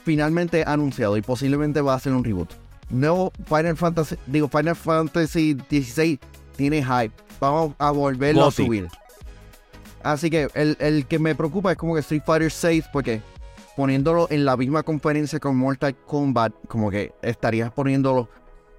finalmente 0.04 0.64
anunciado 0.66 1.16
y 1.16 1.22
posiblemente 1.22 1.80
va 1.82 1.94
a 1.94 2.00
ser 2.00 2.12
un 2.14 2.24
reboot. 2.24 2.50
Nuevo 2.88 3.32
Final 3.46 3.76
Fantasy, 3.76 4.16
digo, 4.26 4.48
Final 4.48 4.74
Fantasy 4.76 5.54
16 5.68 6.18
tiene 6.56 6.82
hype. 6.82 7.12
Vamos 7.38 7.74
a 7.78 7.90
volverlo 7.90 8.44
Gothic. 8.44 8.64
a 8.64 8.66
subir. 8.66 8.88
Así 10.02 10.30
que 10.30 10.48
el, 10.54 10.76
el 10.80 11.06
que 11.06 11.18
me 11.18 11.34
preocupa 11.34 11.72
es 11.72 11.78
como 11.78 11.94
que 11.94 12.00
Street 12.00 12.22
Fighter 12.24 12.50
6, 12.50 12.84
porque 12.92 13.20
poniéndolo 13.76 14.26
en 14.30 14.44
la 14.44 14.56
misma 14.56 14.82
conferencia 14.82 15.38
con 15.40 15.56
Mortal 15.56 15.94
Kombat, 16.06 16.52
como 16.68 16.90
que 16.90 17.12
estarías 17.22 17.70
poniéndolo 17.72 18.28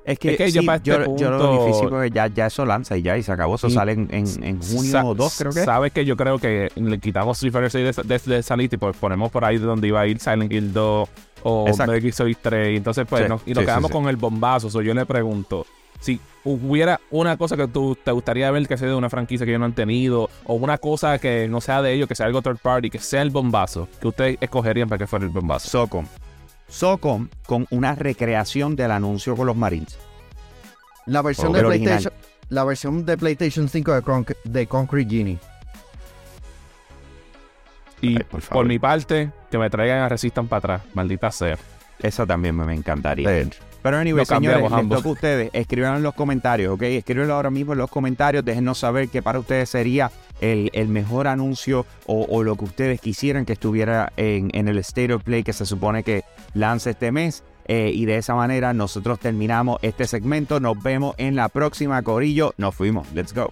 Es 0.04 0.18
que, 0.20 0.32
Es 0.32 0.38
que 0.38 0.51
yo 0.51 0.63
para 0.66 0.78
este 0.78 0.90
yo, 0.90 1.16
yo 1.16 1.30
lo 1.32 1.38
punto- 1.38 1.66
difícil 1.66 1.90
porque 1.90 2.10
ya, 2.10 2.25
ya 2.28 2.48
eso 2.48 2.66
lanza 2.66 2.98
y 2.98 3.04
ya 3.04 3.18
y 3.18 3.24
se 3.24 3.32
acabó. 3.32 3.56
Eso 3.56 3.68
Y- 3.68 3.72
sale 3.72 3.92
en, 3.94 4.08
en, 4.12 4.25
en 4.44 4.60
junio 4.62 5.06
o 5.06 5.13
2, 5.16 5.36
creo 5.38 5.51
que. 5.51 5.63
Sabes 5.63 5.92
que 5.94 6.06
yo 6.06 6.18
creo 6.18 6.40
que 6.40 6.72
le 6.75 7.00
quitamos 7.00 7.38
Street 7.38 7.54
Fighter 7.54 7.72
6 7.72 7.96
de, 8.08 8.18
de, 8.18 8.44
de 8.44 8.63
y 8.63 8.78
pues 8.78 8.98
ponemos 8.98 9.32
por 9.32 9.46
ahí 9.46 9.58
de 9.60 9.66
donde 9.66 9.88
iba 9.88 10.01
a 10.01 10.08
ir 10.08 10.20
Silent 10.20 10.51
Hill 10.51 10.74
2 10.74 11.10
o. 11.44 11.66
Metal 11.66 12.01
Gear 12.01 12.14
Solid 12.14 12.38
3. 12.42 12.74
Y 12.74 12.77
entonces, 12.77 13.05
pues, 13.07 13.24
Sí, 13.24 13.29
nos, 13.29 13.42
y 13.46 13.51
nos 13.53 13.60
sí, 13.62 13.66
quedamos 13.66 13.92
con 13.92 14.07
el 14.10 14.18
bombazo. 14.18 14.70
So, 14.72 14.81
yo 14.81 14.94
le 14.96 15.05
pregunto, 15.05 15.66
si 16.01 16.20
hubiera 16.44 17.00
una 17.11 17.37
cosa 17.37 17.55
que 17.55 17.68
tú 17.68 17.96
te 17.96 18.11
gustaría 18.11 18.51
ver 18.51 18.68
que 18.68 18.75
sea 18.77 18.90
de 18.90 18.96
una 18.96 19.09
franquicia 19.09 19.46
que 19.46 19.51
ellos 19.51 19.59
no 19.61 19.66
han 19.68 19.74
tenido, 19.75 20.29
o 20.44 20.55
una 20.55 20.77
cosa 20.77 21.18
que 21.20 21.48
no 21.48 21.61
sea 21.61 21.81
de 21.81 21.94
ellos, 21.94 22.07
que 22.09 22.16
sea 22.16 22.25
algo 22.25 22.42
third 22.42 22.57
party, 22.57 22.90
que 22.90 23.00
sea 23.00 23.22
el 23.22 23.29
bombazo, 23.29 23.87
que 24.01 24.07
ustedes 24.09 24.37
escogerían 24.42 24.90
para 24.90 24.98
que 25.00 25.07
fuera 25.07 25.24
el 25.24 25.31
bombazo. 25.31 25.70
Socom. 25.70 26.05
Socom 26.68 27.29
con 27.46 27.66
una 27.70 27.96
recreación 27.96 28.75
del 28.75 28.92
anuncio 28.92 29.35
con 29.37 29.48
los 29.48 29.55
Marines. 29.55 29.98
La 31.05 31.22
versión, 31.22 31.50
Oh, 31.51 31.53
de. 31.57 31.64
PlayStation, 31.64 32.14
la 32.50 32.64
versión 32.64 33.05
de 33.05 33.18
PlayStation 33.18 33.70
5 33.70 33.94
de, 33.94 34.01
Conc- 34.01 34.37
de 34.44 34.68
Concrete 34.68 35.09
Genie. 35.09 35.40
Y 38.01 38.16
Ay, 38.18 38.25
por 38.50 38.66
mi 38.66 38.79
parte, 38.79 39.31
que 39.51 39.57
me 39.59 39.70
traigan 39.70 40.00
a 40.00 40.09
Resistan 40.09 40.48
para 40.48 40.57
atrás, 40.75 40.81
maldita 40.96 41.29
sea. 41.31 41.57
Esa 42.00 42.25
también 42.25 42.55
me, 42.55 42.66
me 42.66 42.74
encantaría. 42.74 43.44
Sí. 43.44 43.50
Pero 43.81 43.98
anyway, 43.98 44.25
señores, 44.25 44.61
les 44.61 44.89
toca 44.89 45.09
a 45.09 45.11
ustedes. 45.11 45.50
Escríbanlo 45.53 45.98
en 45.98 46.03
los 46.03 46.13
comentarios, 46.13 46.74
¿ok? 46.74 46.83
Escríbanlo 46.83 47.33
ahora 47.33 47.50
mismo 47.50 47.74
en 47.74 47.79
los 47.79 47.89
comentarios. 47.89 48.46
Déjenos 48.46 48.77
saber 48.77 49.09
qué 49.09 49.22
para 49.22 49.39
ustedes 49.39 49.70
sería 49.70 50.11
el, 50.39 50.70
el 50.74 50.87
mejor 50.87 51.27
anuncio 51.27 51.85
o, 52.05 52.25
o 52.29 52.44
lo 52.44 52.55
que 52.55 52.65
ustedes 52.65 53.01
quisieran 53.01 53.46
que 53.46 53.53
estuviera 53.53 54.13
en, 54.17 54.50
en 54.53 54.67
el 54.67 54.77
State 54.79 55.13
of 55.13 55.24
Play 55.24 55.44
que 55.44 55.53
se 55.53 55.65
supone 55.65 56.03
que 56.03 56.24
lance 56.53 56.91
este 56.91 57.11
mes. 57.11 57.44
Eh, 57.65 57.91
y 57.94 58.05
de 58.05 58.17
esa 58.17 58.35
manera 58.35 58.74
nosotros 58.74 59.20
terminamos 59.20 59.79
este 59.81 60.05
segmento. 60.05 60.59
Nos 60.59 60.81
vemos 60.81 61.15
en 61.17 61.35
la 61.35 61.50
próxima, 61.50 62.01
Corillo. 62.01 62.53
Nos 62.57 62.75
fuimos. 62.75 63.11
Let's 63.13 63.33
go. 63.33 63.51